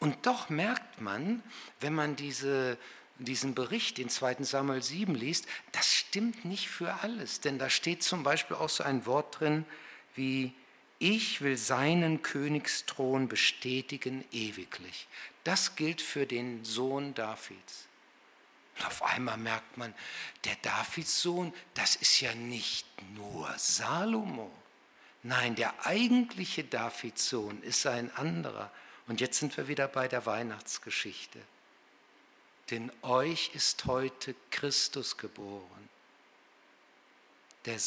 Und 0.00 0.26
doch 0.26 0.50
merkt 0.50 1.00
man, 1.00 1.42
wenn 1.80 1.94
man 1.94 2.14
diese 2.14 2.76
diesen 3.18 3.54
Bericht 3.54 3.98
in 3.98 4.08
2 4.08 4.36
Samuel 4.40 4.82
7 4.82 5.14
liest, 5.14 5.46
das 5.72 5.92
stimmt 5.92 6.44
nicht 6.44 6.68
für 6.68 6.94
alles. 7.02 7.40
Denn 7.40 7.58
da 7.58 7.70
steht 7.70 8.02
zum 8.02 8.22
Beispiel 8.22 8.56
auch 8.56 8.68
so 8.68 8.84
ein 8.84 9.06
Wort 9.06 9.40
drin 9.40 9.64
wie, 10.14 10.52
ich 10.98 11.40
will 11.40 11.56
seinen 11.56 12.22
Königsthron 12.22 13.28
bestätigen 13.28 14.24
ewiglich. 14.32 15.06
Das 15.42 15.76
gilt 15.76 16.00
für 16.00 16.26
den 16.26 16.64
Sohn 16.64 17.14
Davids. 17.14 17.86
Und 18.76 18.86
auf 18.86 19.02
einmal 19.02 19.36
merkt 19.36 19.76
man, 19.76 19.94
der 20.44 20.56
Davidssohn, 20.62 21.52
das 21.74 21.96
ist 21.96 22.20
ja 22.20 22.34
nicht 22.34 22.86
nur 23.14 23.52
Salomo. 23.56 24.50
Nein, 25.22 25.54
der 25.54 25.86
eigentliche 25.86 26.64
Davidssohn 26.64 27.62
ist 27.62 27.86
ein 27.86 28.14
anderer. 28.16 28.70
Und 29.06 29.20
jetzt 29.20 29.38
sind 29.38 29.56
wir 29.56 29.68
wieder 29.68 29.86
bei 29.88 30.08
der 30.08 30.26
Weihnachtsgeschichte 30.26 31.40
denn 32.70 32.90
euch 33.02 33.50
ist 33.54 33.84
heute 33.86 34.34
Christus 34.50 35.16
geboren, 35.16 35.88
der, 37.64 37.78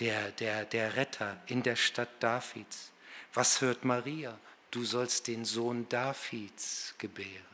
der, 0.00 0.30
der, 0.32 0.64
der 0.64 0.96
Retter 0.96 1.42
in 1.46 1.62
der 1.62 1.76
Stadt 1.76 2.10
Davids. 2.20 2.90
Was 3.32 3.60
hört 3.60 3.84
Maria? 3.84 4.38
Du 4.70 4.84
sollst 4.84 5.26
den 5.28 5.44
Sohn 5.44 5.88
Davids 5.88 6.94
gebären. 6.98 7.53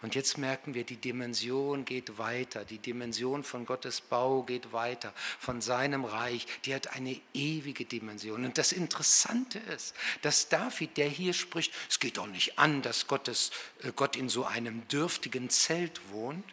Und 0.00 0.14
jetzt 0.14 0.38
merken 0.38 0.74
wir, 0.74 0.84
die 0.84 0.96
Dimension 0.96 1.84
geht 1.84 2.18
weiter, 2.18 2.64
die 2.64 2.78
Dimension 2.78 3.42
von 3.42 3.66
Gottes 3.66 4.00
Bau 4.00 4.44
geht 4.44 4.72
weiter, 4.72 5.12
von 5.40 5.60
seinem 5.60 6.04
Reich, 6.04 6.46
die 6.64 6.74
hat 6.74 6.94
eine 6.94 7.20
ewige 7.34 7.84
Dimension. 7.84 8.44
Und 8.44 8.58
das 8.58 8.70
Interessante 8.70 9.58
ist, 9.58 9.94
dass 10.22 10.48
David, 10.48 10.96
der 10.96 11.08
hier 11.08 11.32
spricht, 11.32 11.72
es 11.88 11.98
geht 11.98 12.18
doch 12.18 12.28
nicht 12.28 12.60
an, 12.60 12.80
dass 12.82 13.08
Gottes, 13.08 13.50
äh, 13.82 13.90
Gott 13.94 14.14
in 14.14 14.28
so 14.28 14.44
einem 14.44 14.86
dürftigen 14.86 15.50
Zelt 15.50 16.00
wohnt, 16.10 16.44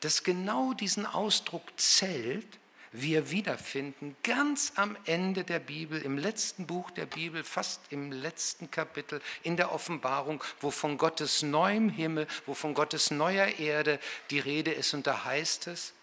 dass 0.00 0.22
genau 0.22 0.72
diesen 0.72 1.04
Ausdruck 1.04 1.78
Zelt 1.78 2.58
wir 2.92 3.30
wiederfinden, 3.30 4.16
ganz 4.22 4.72
am 4.76 4.96
Ende 5.06 5.44
der 5.44 5.58
Bibel, 5.58 6.00
im 6.02 6.18
letzten 6.18 6.66
Buch 6.66 6.90
der 6.90 7.06
Bibel, 7.06 7.42
fast 7.42 7.80
im 7.90 8.12
letzten 8.12 8.70
Kapitel 8.70 9.22
in 9.42 9.56
der 9.56 9.72
Offenbarung, 9.72 10.44
wo 10.60 10.70
von 10.70 10.98
Gottes 10.98 11.42
neuem 11.42 11.88
Himmel, 11.88 12.26
wo 12.44 12.54
von 12.54 12.74
Gottes 12.74 13.10
neuer 13.10 13.58
Erde 13.58 13.98
die 14.30 14.38
Rede 14.38 14.72
ist. 14.72 14.92
Und 14.92 15.06
da 15.06 15.24
heißt 15.24 15.68
es, 15.68 15.94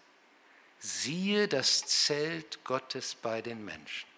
siehe 0.80 1.46
das 1.46 1.86
Zelt 1.86 2.64
Gottes 2.64 3.14
bei 3.14 3.40
den 3.40 3.64
Menschen. 3.64 4.08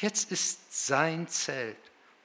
Jetzt 0.00 0.30
ist 0.30 0.86
sein 0.88 1.26
Zelt 1.28 1.76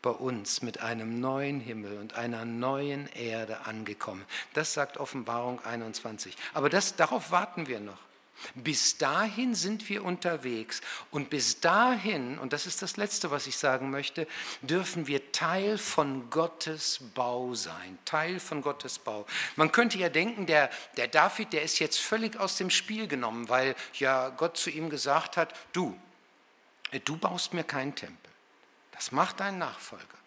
bei 0.02 0.10
uns 0.10 0.62
mit 0.62 0.82
einem 0.82 1.20
neuen 1.20 1.60
Himmel 1.60 2.00
und 2.00 2.14
einer 2.14 2.46
neuen 2.46 3.08
Erde 3.14 3.66
angekommen. 3.66 4.26
Das 4.54 4.74
sagt 4.74 4.98
Offenbarung 4.98 5.64
21. 5.64 6.36
Aber 6.54 6.70
das, 6.70 6.96
darauf 6.96 7.32
warten 7.32 7.68
wir 7.68 7.80
noch. 7.80 8.11
Bis 8.56 8.98
dahin 8.98 9.56
sind 9.56 9.90
wir 9.90 10.04
unterwegs 10.04 10.82
und 11.12 11.30
bis 11.30 11.60
dahin, 11.60 12.38
und 12.40 12.54
das 12.54 12.66
ist 12.66 12.82
das 12.82 12.98
Letzte, 12.98 13.32
was 13.32 13.48
ich 13.48 13.58
sagen 13.58 13.90
möchte, 13.90 14.28
dürfen 14.62 15.08
wir 15.08 15.32
Teil 15.32 15.78
von 15.78 16.30
Gottes 16.30 17.00
Bau 17.16 17.54
sein, 17.54 17.98
Teil 18.06 18.40
von 18.40 18.62
Gottes 18.62 19.00
Bau. 19.00 19.26
Man 19.56 19.72
könnte 19.72 19.98
ja 19.98 20.10
denken, 20.10 20.46
der, 20.46 20.70
der 20.98 21.08
David, 21.08 21.54
der 21.54 21.64
ist 21.64 21.80
jetzt 21.80 22.00
völlig 22.00 22.40
aus 22.40 22.58
dem 22.58 22.70
Spiel 22.70 23.08
genommen, 23.08 23.50
weil 23.50 23.76
ja 23.96 24.30
Gott 24.30 24.58
zu 24.58 24.70
ihm 24.70 24.90
gesagt 24.90 25.38
hat, 25.38 25.54
du, 25.74 25.98
du 27.06 27.18
baust 27.18 27.54
mir 27.54 27.64
keinen 27.64 27.96
Tempel, 27.96 28.32
das 28.92 29.12
macht 29.12 29.40
dein 29.40 29.58
Nachfolger. 29.58 30.21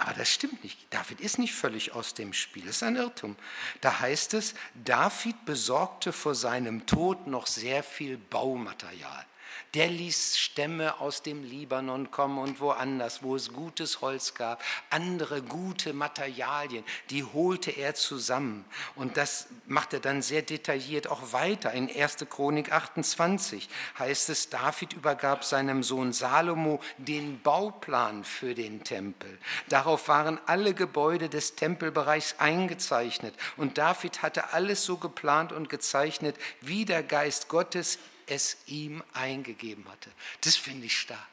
Aber 0.00 0.14
das 0.14 0.30
stimmt 0.30 0.64
nicht. 0.64 0.78
David 0.88 1.20
ist 1.20 1.38
nicht 1.38 1.54
völlig 1.54 1.92
aus 1.92 2.14
dem 2.14 2.32
Spiel. 2.32 2.64
Das 2.64 2.76
ist 2.76 2.82
ein 2.82 2.96
Irrtum. 2.96 3.36
Da 3.82 4.00
heißt 4.00 4.32
es, 4.32 4.54
David 4.74 5.44
besorgte 5.44 6.14
vor 6.14 6.34
seinem 6.34 6.86
Tod 6.86 7.26
noch 7.26 7.46
sehr 7.46 7.82
viel 7.82 8.16
Baumaterial. 8.16 9.26
Der 9.74 9.88
ließ 9.88 10.38
Stämme 10.38 11.00
aus 11.00 11.22
dem 11.22 11.44
Libanon 11.44 12.10
kommen 12.10 12.38
und 12.38 12.60
woanders, 12.60 13.22
wo 13.22 13.36
es 13.36 13.52
gutes 13.52 14.00
Holz 14.00 14.34
gab, 14.34 14.62
andere 14.90 15.42
gute 15.42 15.92
Materialien, 15.92 16.84
die 17.10 17.24
holte 17.24 17.70
er 17.70 17.94
zusammen. 17.94 18.64
Und 18.96 19.16
das 19.16 19.46
macht 19.66 19.92
er 19.92 20.00
dann 20.00 20.22
sehr 20.22 20.42
detailliert 20.42 21.08
auch 21.08 21.32
weiter. 21.32 21.72
In 21.72 21.88
1. 21.88 22.26
Chronik 22.28 22.72
28 22.72 23.68
heißt 23.98 24.28
es, 24.30 24.50
David 24.50 24.92
übergab 24.92 25.44
seinem 25.44 25.82
Sohn 25.82 26.12
Salomo 26.12 26.80
den 26.98 27.40
Bauplan 27.40 28.24
für 28.24 28.54
den 28.54 28.82
Tempel. 28.84 29.38
Darauf 29.68 30.08
waren 30.08 30.40
alle 30.46 30.74
Gebäude 30.74 31.28
des 31.28 31.54
Tempelbereichs 31.54 32.36
eingezeichnet. 32.38 33.34
Und 33.56 33.78
David 33.78 34.22
hatte 34.22 34.52
alles 34.52 34.84
so 34.84 34.96
geplant 34.96 35.52
und 35.52 35.68
gezeichnet, 35.68 36.36
wie 36.60 36.84
der 36.84 37.02
Geist 37.02 37.48
Gottes 37.48 37.98
es 38.30 38.56
ihm 38.66 39.02
eingegeben 39.12 39.86
hatte. 39.88 40.10
Das 40.42 40.56
finde 40.56 40.86
ich 40.86 40.98
stark. 40.98 41.26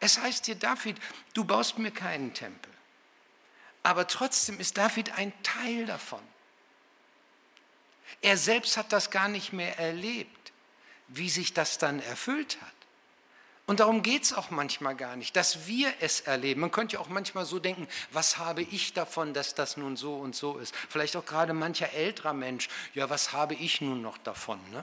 Es 0.00 0.18
heißt 0.18 0.46
hier, 0.46 0.54
David, 0.54 0.98
du 1.34 1.44
baust 1.44 1.78
mir 1.78 1.90
keinen 1.90 2.32
Tempel. 2.32 2.72
Aber 3.82 4.06
trotzdem 4.06 4.60
ist 4.60 4.78
David 4.78 5.18
ein 5.18 5.32
Teil 5.42 5.86
davon. 5.86 6.22
Er 8.22 8.36
selbst 8.36 8.76
hat 8.76 8.92
das 8.92 9.10
gar 9.10 9.28
nicht 9.28 9.52
mehr 9.52 9.78
erlebt, 9.78 10.52
wie 11.08 11.30
sich 11.30 11.54
das 11.54 11.78
dann 11.78 12.00
erfüllt 12.00 12.58
hat. 12.60 12.72
Und 13.66 13.78
darum 13.78 14.02
geht 14.02 14.24
es 14.24 14.32
auch 14.32 14.50
manchmal 14.50 14.96
gar 14.96 15.14
nicht, 15.14 15.36
dass 15.36 15.68
wir 15.68 15.94
es 16.00 16.22
erleben. 16.22 16.60
Man 16.60 16.72
könnte 16.72 16.94
ja 16.94 17.00
auch 17.00 17.08
manchmal 17.08 17.44
so 17.44 17.60
denken, 17.60 17.86
was 18.10 18.36
habe 18.36 18.62
ich 18.62 18.94
davon, 18.94 19.32
dass 19.32 19.54
das 19.54 19.76
nun 19.76 19.96
so 19.96 20.16
und 20.16 20.34
so 20.34 20.58
ist. 20.58 20.74
Vielleicht 20.88 21.14
auch 21.14 21.24
gerade 21.24 21.52
mancher 21.52 21.92
älterer 21.92 22.32
Mensch, 22.32 22.68
ja, 22.94 23.08
was 23.08 23.32
habe 23.32 23.54
ich 23.54 23.80
nun 23.80 24.02
noch 24.02 24.18
davon? 24.18 24.58
Ne? 24.72 24.82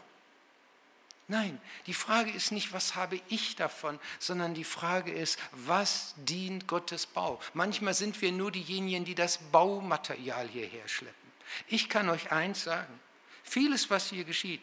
Nein, 1.29 1.59
die 1.87 1.93
Frage 1.93 2.31
ist 2.31 2.51
nicht, 2.53 2.71
was 2.71 2.95
habe 2.95 3.19
ich 3.27 3.57
davon, 3.57 3.99
sondern 4.17 4.53
die 4.53 4.63
Frage 4.63 5.11
ist, 5.11 5.37
was 5.51 6.13
dient 6.17 6.67
Gottes 6.67 7.05
Bau? 7.05 7.41
Manchmal 7.53 7.93
sind 7.93 8.21
wir 8.21 8.31
nur 8.31 8.51
diejenigen, 8.51 9.03
die 9.03 9.15
das 9.15 9.37
Baumaterial 9.51 10.47
hierher 10.47 10.87
schleppen. 10.87 11.31
Ich 11.67 11.89
kann 11.89 12.09
euch 12.09 12.31
eins 12.31 12.63
sagen, 12.63 12.97
vieles, 13.43 13.89
was 13.89 14.09
hier 14.09 14.23
geschieht, 14.23 14.61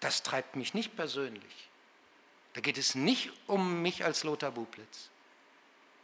das 0.00 0.22
treibt 0.22 0.56
mich 0.56 0.72
nicht 0.72 0.96
persönlich. 0.96 1.68
Da 2.54 2.62
geht 2.62 2.78
es 2.78 2.94
nicht 2.94 3.30
um 3.46 3.82
mich 3.82 4.04
als 4.04 4.24
Lothar 4.24 4.52
Bublitz. 4.52 5.10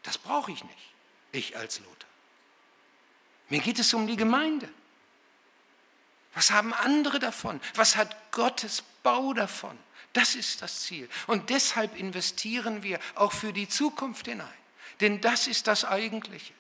Das 0.03 0.19
brauche 0.19 0.53
ich 0.53 0.63
nicht, 0.65 0.93
ich 1.33 1.57
als 1.57 1.79
Lothar. 1.79 2.11
Mir 3.49 3.61
geht 3.61 3.79
es 3.79 3.95
um 3.95 4.07
die 4.07 4.17
Gemeinde. 4.17 4.69
Was 6.35 6.51
haben 6.51 6.75
andere 6.75 7.21
davon? 7.21 7.61
Was 7.75 7.97
hat 7.97 8.33
Gottes 8.33 8.83
Bau 9.03 9.33
davon? 9.33 9.79
Das 10.15 10.35
ist 10.35 10.63
das 10.63 10.83
Ziel. 10.83 11.09
Und 11.27 11.51
deshalb 11.51 11.99
investieren 11.99 12.83
wir 12.83 12.99
auch 13.17 13.33
für 13.33 13.53
die 13.53 13.69
Zukunft 13.69 14.27
hinein. 14.27 14.49
Denn 15.01 15.21
das 15.21 15.47
ist 15.47 15.67
das 15.67 15.85
Eigentliche. 15.85 16.55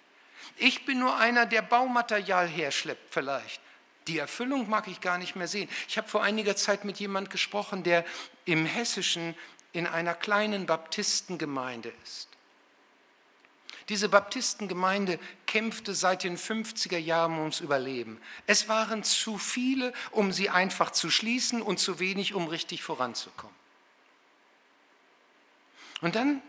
Ich 0.57 0.85
bin 0.85 0.99
nur 0.99 1.17
einer, 1.17 1.47
der 1.47 1.63
Baumaterial 1.63 2.49
herschleppt 2.49 3.15
vielleicht. 3.15 3.61
Die 4.09 4.19
Erfüllung 4.19 4.69
mag 4.69 4.87
ich 4.89 5.01
gar 5.01 5.19
nicht 5.19 5.37
mehr 5.37 5.49
sehen. 5.49 5.71
Ich 5.89 5.97
habe 5.97 6.09
vor 6.09 6.23
einiger 6.23 6.57
Zeit 6.57 6.85
mit 6.85 6.99
jemand 6.99 7.31
gesprochen, 7.31 7.85
der 7.85 8.05
im 8.45 8.67
Hessischen 8.67 9.35
in 9.73 9.87
einer 9.87 10.15
kleinen 10.15 10.67
Baptistengemeinde 10.67 11.93
ist. 12.05 12.29
Diese 13.89 14.09
Baptistengemeinde 14.09 15.19
kämpfte 15.47 15.95
seit 15.95 16.25
den 16.25 16.39
50er 16.39 16.97
Jahren 16.97 17.39
ums 17.39 17.61
Überleben. 17.61 18.21
Es 18.47 18.69
waren 18.69 19.05
zu 19.05 19.37
viele, 19.37 19.93
um 20.11 20.33
sie 20.33 20.49
einfach 20.49 20.91
zu 20.91 21.11
schließen 21.11 21.61
und 21.61 21.79
zu 21.79 21.99
wenig, 21.99 22.35
um 22.35 22.49
richtig 22.49 22.83
voranzukommen. 22.83 23.55
Und 26.01 26.17
dann, 26.17 26.43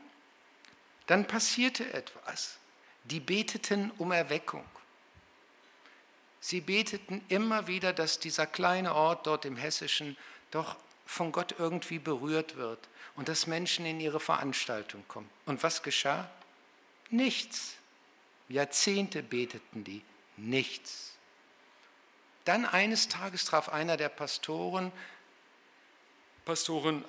dann 1.07 1.27
passierte 1.27 1.93
etwas. 1.93 2.57
Die 3.05 3.19
beteten 3.19 3.91
um 3.97 4.11
Erweckung. 4.11 4.65
Sie 6.39 6.61
beteten 6.61 7.23
immer 7.27 7.67
wieder, 7.67 7.91
dass 7.91 8.19
dieser 8.19 8.47
kleine 8.47 8.93
Ort 8.93 9.27
dort 9.27 9.45
im 9.45 9.57
Hessischen 9.57 10.17
doch 10.51 10.77
von 11.05 11.31
Gott 11.31 11.55
irgendwie 11.57 11.99
berührt 11.99 12.55
wird 12.55 12.79
und 13.15 13.29
dass 13.29 13.47
Menschen 13.47 13.85
in 13.85 13.99
ihre 13.99 14.19
Veranstaltung 14.19 15.03
kommen. 15.07 15.29
Und 15.45 15.63
was 15.63 15.83
geschah? 15.83 16.29
Nichts. 17.09 17.75
Jahrzehnte 18.47 19.23
beteten 19.23 19.83
die, 19.83 20.03
nichts. 20.37 21.13
Dann 22.45 22.65
eines 22.65 23.07
Tages 23.07 23.45
traf 23.45 23.69
einer 23.69 23.97
der 23.97 24.09
Pastoren, 24.09 24.91
Pastoren 26.45 27.03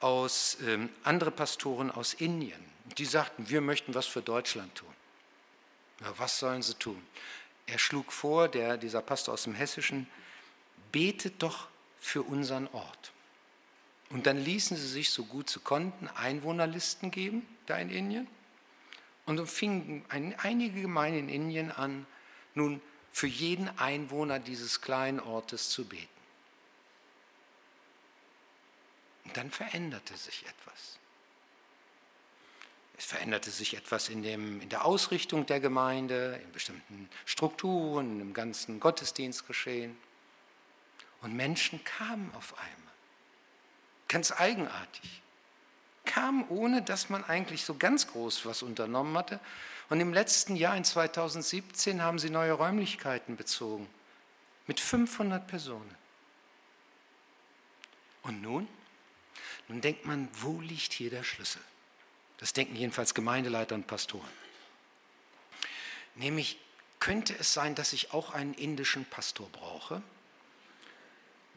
aus, 0.00 0.56
äh, 0.62 0.88
andere 1.04 1.30
Pastoren 1.30 1.90
aus 1.90 2.14
Indien. 2.14 2.64
Die 2.96 3.04
sagten, 3.04 3.48
wir 3.50 3.60
möchten 3.60 3.94
was 3.94 4.06
für 4.06 4.22
Deutschland 4.22 4.74
tun. 4.74 4.94
Ja, 6.00 6.12
was 6.16 6.38
sollen 6.38 6.62
sie 6.62 6.74
tun? 6.74 7.00
Er 7.66 7.78
schlug 7.78 8.12
vor, 8.12 8.48
der, 8.48 8.76
dieser 8.76 9.02
Pastor 9.02 9.34
aus 9.34 9.44
dem 9.44 9.54
Hessischen, 9.54 10.08
betet 10.90 11.42
doch 11.42 11.68
für 12.00 12.22
unseren 12.22 12.66
Ort. 12.68 13.12
Und 14.10 14.26
dann 14.26 14.38
ließen 14.42 14.76
sie 14.76 14.88
sich, 14.88 15.10
so 15.10 15.24
gut 15.24 15.48
sie 15.48 15.60
konnten, 15.60 16.08
Einwohnerlisten 16.08 17.10
geben, 17.10 17.46
da 17.66 17.78
in 17.78 17.90
Indien. 17.90 18.26
Und 19.32 19.38
so 19.38 19.46
fingen 19.46 20.04
einige 20.10 20.82
Gemeinden 20.82 21.20
in 21.20 21.28
Indien 21.30 21.72
an, 21.72 22.06
nun 22.52 22.82
für 23.12 23.26
jeden 23.26 23.66
Einwohner 23.78 24.38
dieses 24.38 24.82
kleinen 24.82 25.20
Ortes 25.20 25.70
zu 25.70 25.88
beten. 25.88 26.06
Und 29.24 29.34
dann 29.34 29.50
veränderte 29.50 30.14
sich 30.18 30.44
etwas. 30.44 30.98
Es 32.98 33.06
veränderte 33.06 33.50
sich 33.50 33.74
etwas 33.74 34.10
in, 34.10 34.22
dem, 34.22 34.60
in 34.60 34.68
der 34.68 34.84
Ausrichtung 34.84 35.46
der 35.46 35.60
Gemeinde, 35.60 36.38
in 36.44 36.52
bestimmten 36.52 37.08
Strukturen, 37.24 38.20
im 38.20 38.34
ganzen 38.34 38.80
Gottesdienstgeschehen. 38.80 39.96
Und 41.22 41.34
Menschen 41.34 41.82
kamen 41.84 42.30
auf 42.34 42.52
einmal. 42.58 42.94
Ganz 44.08 44.30
eigenartig 44.30 45.21
kam, 46.04 46.44
ohne 46.48 46.82
dass 46.82 47.08
man 47.08 47.24
eigentlich 47.24 47.64
so 47.64 47.74
ganz 47.74 48.08
groß 48.08 48.46
was 48.46 48.62
unternommen 48.62 49.16
hatte. 49.16 49.40
Und 49.88 50.00
im 50.00 50.12
letzten 50.12 50.56
Jahr, 50.56 50.76
in 50.76 50.84
2017, 50.84 52.02
haben 52.02 52.18
sie 52.18 52.30
neue 52.30 52.52
Räumlichkeiten 52.52 53.36
bezogen 53.36 53.88
mit 54.66 54.80
500 54.80 55.46
Personen. 55.46 55.94
Und 58.22 58.40
nun? 58.42 58.68
Nun 59.68 59.80
denkt 59.80 60.06
man, 60.06 60.28
wo 60.40 60.60
liegt 60.60 60.92
hier 60.92 61.10
der 61.10 61.24
Schlüssel? 61.24 61.62
Das 62.38 62.52
denken 62.52 62.74
jedenfalls 62.74 63.14
Gemeindeleiter 63.14 63.74
und 63.74 63.86
Pastoren. 63.86 64.28
Nämlich 66.14 66.58
könnte 66.98 67.34
es 67.38 67.52
sein, 67.52 67.74
dass 67.74 67.92
ich 67.92 68.12
auch 68.12 68.32
einen 68.32 68.54
indischen 68.54 69.04
Pastor 69.04 69.48
brauche, 69.50 70.02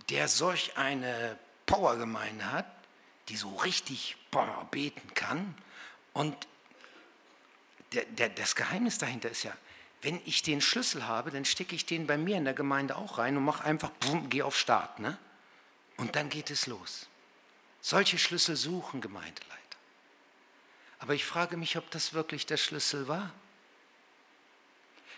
der 0.10 0.28
solch 0.28 0.78
eine 0.78 1.38
Powergemeinde 1.66 2.52
hat, 2.52 2.66
die 3.30 3.38
so 3.38 3.56
richtig 3.56 4.18
boah, 4.32 4.68
beten 4.72 5.14
kann. 5.14 5.56
Und 6.14 6.36
der, 7.94 8.06
der, 8.06 8.30
das 8.30 8.56
Geheimnis 8.56 8.98
dahinter 8.98 9.30
ist 9.30 9.44
ja, 9.44 9.54
wenn 10.02 10.22
ich 10.26 10.44
den 10.44 10.62
Schlüssel 10.62 11.08
habe, 11.08 11.32
dann 11.32 11.46
stecke 11.46 11.76
ich 11.76 11.86
den 11.86 12.06
bei 12.06 12.18
mir 12.18 12.38
in 12.38 12.46
der 12.46 12.54
Gemeinde 12.54 12.96
auch 12.96 13.18
rein 13.18 13.38
und 13.38 13.44
mache 13.44 13.64
einfach, 13.64 13.90
boom, 13.92 14.30
geh 14.30 14.44
auf 14.44 14.58
Start. 14.58 15.00
Ne? 15.00 15.18
Und 15.98 16.16
dann 16.16 16.30
geht 16.30 16.52
es 16.52 16.68
los. 16.68 17.08
Solche 17.82 18.18
Schlüssel 18.18 18.56
suchen 18.56 19.02
Gemeindeleiter. 19.02 19.56
Aber 21.00 21.14
ich 21.14 21.26
frage 21.26 21.58
mich, 21.58 21.78
ob 21.78 21.90
das 21.92 22.14
wirklich 22.14 22.46
der 22.46 22.58
Schlüssel 22.58 23.08
war. 23.08 23.32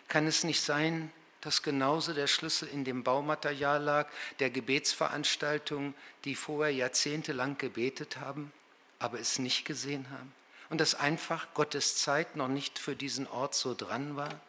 Kann 0.08 0.26
es 0.28 0.44
nicht 0.44 0.62
sein, 0.62 1.12
dass 1.48 1.64
genauso 1.64 2.14
der 2.14 2.28
Schlüssel 2.28 2.68
in 2.68 2.84
dem 2.84 3.06
Baumaterial 3.06 3.82
lag, 3.82 4.10
der 4.40 4.50
Gebetsveranstaltungen, 4.50 5.96
die 6.26 6.36
vorher 6.36 6.74
jahrzehntelang 6.74 7.58
gebetet 7.58 8.18
haben, 8.18 8.52
aber 9.00 9.18
es 9.18 9.40
nicht 9.40 9.64
gesehen 9.64 10.10
haben? 10.10 10.34
Und 10.70 10.82
dass 10.82 10.94
einfach 10.94 11.54
Gottes 11.54 11.96
Zeit 11.96 12.36
noch 12.36 12.50
nicht 12.50 12.78
für 12.78 12.98
diesen 12.98 13.28
Ort 13.28 13.56
so 13.56 13.74
dran 13.74 14.18
war? 14.18 14.42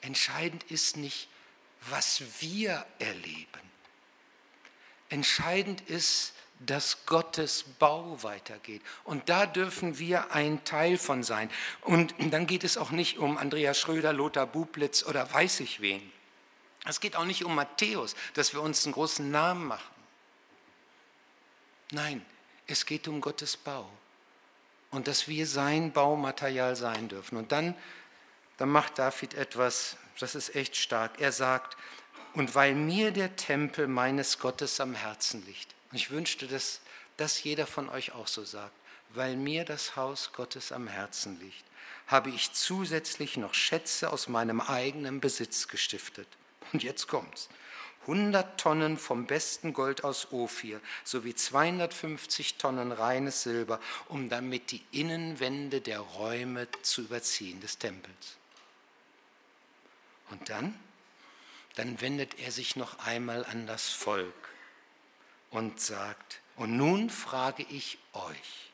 Entscheidend 0.00 0.62
ist 0.70 0.96
nicht, 0.96 1.28
was 1.90 2.22
wir 2.38 2.86
erleben. 3.00 3.48
Entscheidend 5.08 5.80
ist, 5.80 6.34
dass 6.60 7.06
Gottes 7.06 7.64
Bau 7.78 8.22
weitergeht. 8.22 8.82
Und 9.04 9.28
da 9.28 9.46
dürfen 9.46 9.98
wir 9.98 10.32
ein 10.32 10.64
Teil 10.64 10.98
von 10.98 11.22
sein. 11.22 11.50
Und 11.82 12.14
dann 12.18 12.46
geht 12.46 12.64
es 12.64 12.76
auch 12.76 12.90
nicht 12.90 13.18
um 13.18 13.38
Andreas 13.38 13.78
Schröder, 13.78 14.12
Lothar 14.12 14.46
Bublitz 14.46 15.04
oder 15.04 15.32
weiß 15.32 15.60
ich 15.60 15.80
wen. 15.80 16.12
Es 16.84 17.00
geht 17.00 17.16
auch 17.16 17.24
nicht 17.24 17.44
um 17.44 17.54
Matthäus, 17.54 18.16
dass 18.34 18.54
wir 18.54 18.62
uns 18.62 18.84
einen 18.84 18.94
großen 18.94 19.30
Namen 19.30 19.66
machen. 19.66 19.94
Nein, 21.90 22.24
es 22.66 22.86
geht 22.86 23.08
um 23.08 23.20
Gottes 23.20 23.56
Bau. 23.56 23.88
Und 24.90 25.06
dass 25.06 25.28
wir 25.28 25.46
sein 25.46 25.92
Baumaterial 25.92 26.74
sein 26.74 27.08
dürfen. 27.08 27.36
Und 27.36 27.52
dann, 27.52 27.74
dann 28.56 28.70
macht 28.70 28.98
David 28.98 29.34
etwas, 29.34 29.96
das 30.18 30.34
ist 30.34 30.54
echt 30.56 30.76
stark. 30.76 31.20
Er 31.20 31.30
sagt, 31.30 31.76
und 32.34 32.54
weil 32.54 32.74
mir 32.74 33.10
der 33.10 33.36
Tempel 33.36 33.86
meines 33.86 34.38
Gottes 34.38 34.80
am 34.80 34.94
Herzen 34.94 35.44
liegt, 35.46 35.74
ich 35.92 36.10
wünschte, 36.10 36.46
das 36.46 36.80
dass 37.18 37.42
jeder 37.42 37.66
von 37.66 37.90
euch 37.90 38.12
auch 38.12 38.28
so 38.28 38.44
sagt, 38.44 38.74
weil 39.10 39.36
mir 39.36 39.64
das 39.64 39.96
Haus 39.96 40.32
Gottes 40.32 40.72
am 40.72 40.88
Herzen 40.88 41.38
liegt, 41.40 41.64
habe 42.06 42.30
ich 42.30 42.52
zusätzlich 42.52 43.36
noch 43.36 43.52
Schätze 43.52 44.10
aus 44.10 44.28
meinem 44.28 44.62
eigenen 44.62 45.20
Besitz 45.20 45.68
gestiftet. 45.68 46.28
Und 46.72 46.82
jetzt 46.82 47.06
kommt's. 47.08 47.48
100 48.02 48.58
Tonnen 48.58 48.96
vom 48.96 49.26
besten 49.26 49.74
Gold 49.74 50.04
aus 50.04 50.32
Ophir 50.32 50.80
sowie 51.04 51.34
250 51.34 52.54
Tonnen 52.54 52.92
reines 52.92 53.42
Silber, 53.42 53.80
um 54.06 54.30
damit 54.30 54.70
die 54.70 54.82
Innenwände 54.92 55.82
der 55.82 55.98
Räume 55.98 56.68
zu 56.82 57.02
überziehen 57.02 57.60
des 57.60 57.78
Tempels. 57.78 58.36
Und 60.30 60.48
dann? 60.48 60.78
Dann 61.74 62.00
wendet 62.00 62.38
er 62.38 62.52
sich 62.52 62.76
noch 62.76 62.98
einmal 63.00 63.44
an 63.44 63.66
das 63.66 63.88
Volk 63.88 64.47
und 65.50 65.80
sagt, 65.80 66.40
und 66.56 66.76
nun 66.76 67.10
frage 67.10 67.62
ich 67.64 67.98
euch, 68.12 68.70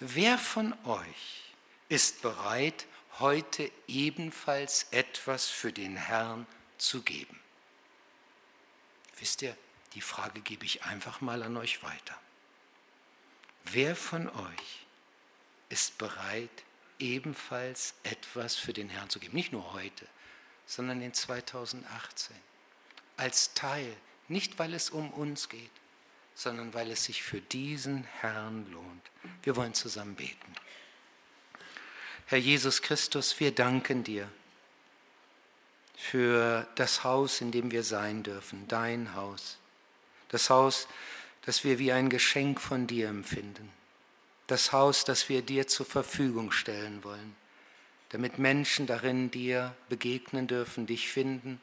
wer 0.00 0.38
von 0.38 0.74
euch 0.84 1.52
ist 1.88 2.22
bereit, 2.22 2.86
heute 3.18 3.70
ebenfalls 3.86 4.86
etwas 4.90 5.46
für 5.46 5.72
den 5.72 5.96
Herrn 5.96 6.46
zu 6.78 7.02
geben? 7.02 7.40
Wisst 9.18 9.42
ihr, 9.42 9.56
die 9.94 10.02
Frage 10.02 10.40
gebe 10.40 10.66
ich 10.66 10.84
einfach 10.84 11.20
mal 11.22 11.42
an 11.42 11.56
euch 11.56 11.82
weiter. 11.82 12.20
Wer 13.64 13.96
von 13.96 14.28
euch 14.28 14.86
ist 15.70 15.96
bereit, 15.98 16.64
ebenfalls 16.98 17.94
etwas 18.02 18.56
für 18.56 18.72
den 18.72 18.90
Herrn 18.90 19.08
zu 19.08 19.18
geben? 19.18 19.34
Nicht 19.34 19.52
nur 19.52 19.72
heute, 19.72 20.06
sondern 20.66 21.00
in 21.00 21.14
2018. 21.14 22.36
Als 23.16 23.54
Teil, 23.54 23.96
nicht 24.28 24.58
weil 24.58 24.74
es 24.74 24.90
um 24.90 25.10
uns 25.10 25.48
geht, 25.48 25.70
sondern 26.34 26.74
weil 26.74 26.90
es 26.90 27.04
sich 27.04 27.22
für 27.22 27.40
diesen 27.40 28.04
Herrn 28.20 28.70
lohnt. 28.70 29.10
Wir 29.42 29.56
wollen 29.56 29.74
zusammen 29.74 30.14
beten. 30.14 30.54
Herr 32.26 32.38
Jesus 32.38 32.82
Christus, 32.82 33.38
wir 33.40 33.52
danken 33.52 34.04
dir 34.04 34.28
für 35.96 36.66
das 36.74 37.04
Haus, 37.04 37.40
in 37.40 37.52
dem 37.52 37.70
wir 37.70 37.82
sein 37.82 38.22
dürfen, 38.22 38.66
dein 38.68 39.14
Haus. 39.14 39.58
Das 40.28 40.50
Haus, 40.50 40.88
das 41.42 41.64
wir 41.64 41.78
wie 41.78 41.92
ein 41.92 42.10
Geschenk 42.10 42.60
von 42.60 42.86
dir 42.86 43.08
empfinden. 43.08 43.70
Das 44.48 44.72
Haus, 44.72 45.04
das 45.04 45.28
wir 45.28 45.42
dir 45.42 45.68
zur 45.68 45.86
Verfügung 45.86 46.52
stellen 46.52 47.02
wollen, 47.02 47.36
damit 48.10 48.38
Menschen 48.38 48.86
darin 48.86 49.30
dir 49.30 49.74
begegnen 49.88 50.46
dürfen, 50.46 50.86
dich 50.86 51.08
finden 51.08 51.60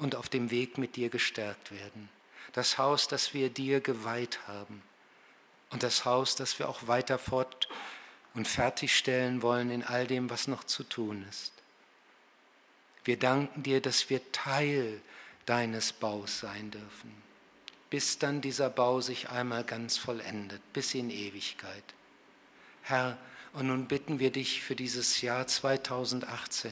und 0.00 0.16
auf 0.16 0.28
dem 0.28 0.50
Weg 0.50 0.78
mit 0.78 0.96
dir 0.96 1.10
gestärkt 1.10 1.70
werden. 1.70 2.08
Das 2.52 2.78
Haus, 2.78 3.06
das 3.06 3.32
wir 3.34 3.50
dir 3.50 3.80
geweiht 3.80 4.40
haben 4.48 4.82
und 5.70 5.84
das 5.84 6.04
Haus, 6.04 6.34
das 6.34 6.58
wir 6.58 6.68
auch 6.68 6.88
weiter 6.88 7.18
fort 7.18 7.68
und 8.34 8.48
fertigstellen 8.48 9.42
wollen 9.42 9.70
in 9.70 9.84
all 9.84 10.06
dem, 10.06 10.30
was 10.30 10.48
noch 10.48 10.64
zu 10.64 10.82
tun 10.82 11.24
ist. 11.28 11.52
Wir 13.04 13.18
danken 13.18 13.62
dir, 13.62 13.80
dass 13.80 14.10
wir 14.10 14.32
Teil 14.32 15.00
deines 15.46 15.92
Baus 15.92 16.40
sein 16.40 16.70
dürfen, 16.70 17.14
bis 17.90 18.18
dann 18.18 18.40
dieser 18.40 18.70
Bau 18.70 19.00
sich 19.00 19.28
einmal 19.28 19.64
ganz 19.64 19.96
vollendet, 19.96 20.60
bis 20.72 20.94
in 20.94 21.10
Ewigkeit. 21.10 21.84
Herr, 22.82 23.18
und 23.52 23.66
nun 23.66 23.86
bitten 23.86 24.18
wir 24.18 24.30
dich 24.30 24.62
für 24.62 24.76
dieses 24.76 25.20
Jahr 25.22 25.46
2018, 25.46 26.70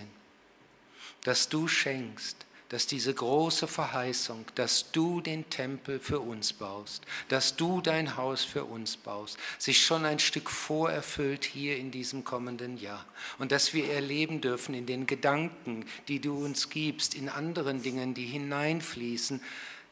dass 1.24 1.48
du 1.48 1.66
schenkst, 1.66 2.46
dass 2.68 2.86
diese 2.86 3.14
große 3.14 3.66
Verheißung, 3.66 4.44
dass 4.54 4.92
du 4.92 5.20
den 5.20 5.48
Tempel 5.48 5.98
für 6.00 6.20
uns 6.20 6.52
baust, 6.52 7.02
dass 7.28 7.56
du 7.56 7.80
dein 7.80 8.16
Haus 8.16 8.44
für 8.44 8.64
uns 8.64 8.96
baust, 8.96 9.38
sich 9.58 9.84
schon 9.84 10.04
ein 10.04 10.18
Stück 10.18 10.50
vorerfüllt 10.50 11.44
hier 11.44 11.78
in 11.78 11.90
diesem 11.90 12.24
kommenden 12.24 12.76
Jahr. 12.76 13.06
Und 13.38 13.52
dass 13.52 13.72
wir 13.72 13.90
erleben 13.90 14.40
dürfen 14.40 14.74
in 14.74 14.84
den 14.84 15.06
Gedanken, 15.06 15.86
die 16.08 16.20
du 16.20 16.44
uns 16.44 16.68
gibst, 16.68 17.14
in 17.14 17.28
anderen 17.28 17.82
Dingen, 17.82 18.12
die 18.12 18.26
hineinfließen, 18.26 19.40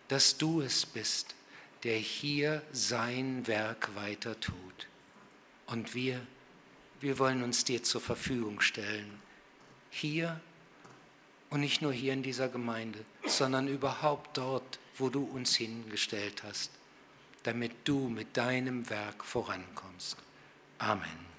dass 0.08 0.36
du 0.36 0.60
es 0.60 0.84
bist, 0.84 1.34
der 1.82 1.96
hier 1.96 2.62
sein 2.72 3.46
Werk 3.46 3.94
weiter 3.94 4.38
tut. 4.38 4.54
Und 5.66 5.94
wir, 5.94 6.20
wir 7.00 7.18
wollen 7.18 7.42
uns 7.42 7.64
dir 7.64 7.82
zur 7.82 8.00
Verfügung 8.00 8.60
stellen. 8.60 9.20
Hier 9.90 10.40
und 11.50 11.60
nicht 11.60 11.82
nur 11.82 11.92
hier 11.92 12.12
in 12.12 12.22
dieser 12.22 12.48
Gemeinde, 12.48 13.04
sondern 13.26 13.68
überhaupt 13.68 14.36
dort, 14.36 14.78
wo 14.96 15.08
du 15.08 15.22
uns 15.24 15.56
hingestellt 15.56 16.42
hast, 16.42 16.70
damit 17.42 17.72
du 17.84 18.08
mit 18.08 18.36
deinem 18.36 18.88
Werk 18.90 19.24
vorankommst. 19.24 20.16
Amen. 20.78 21.35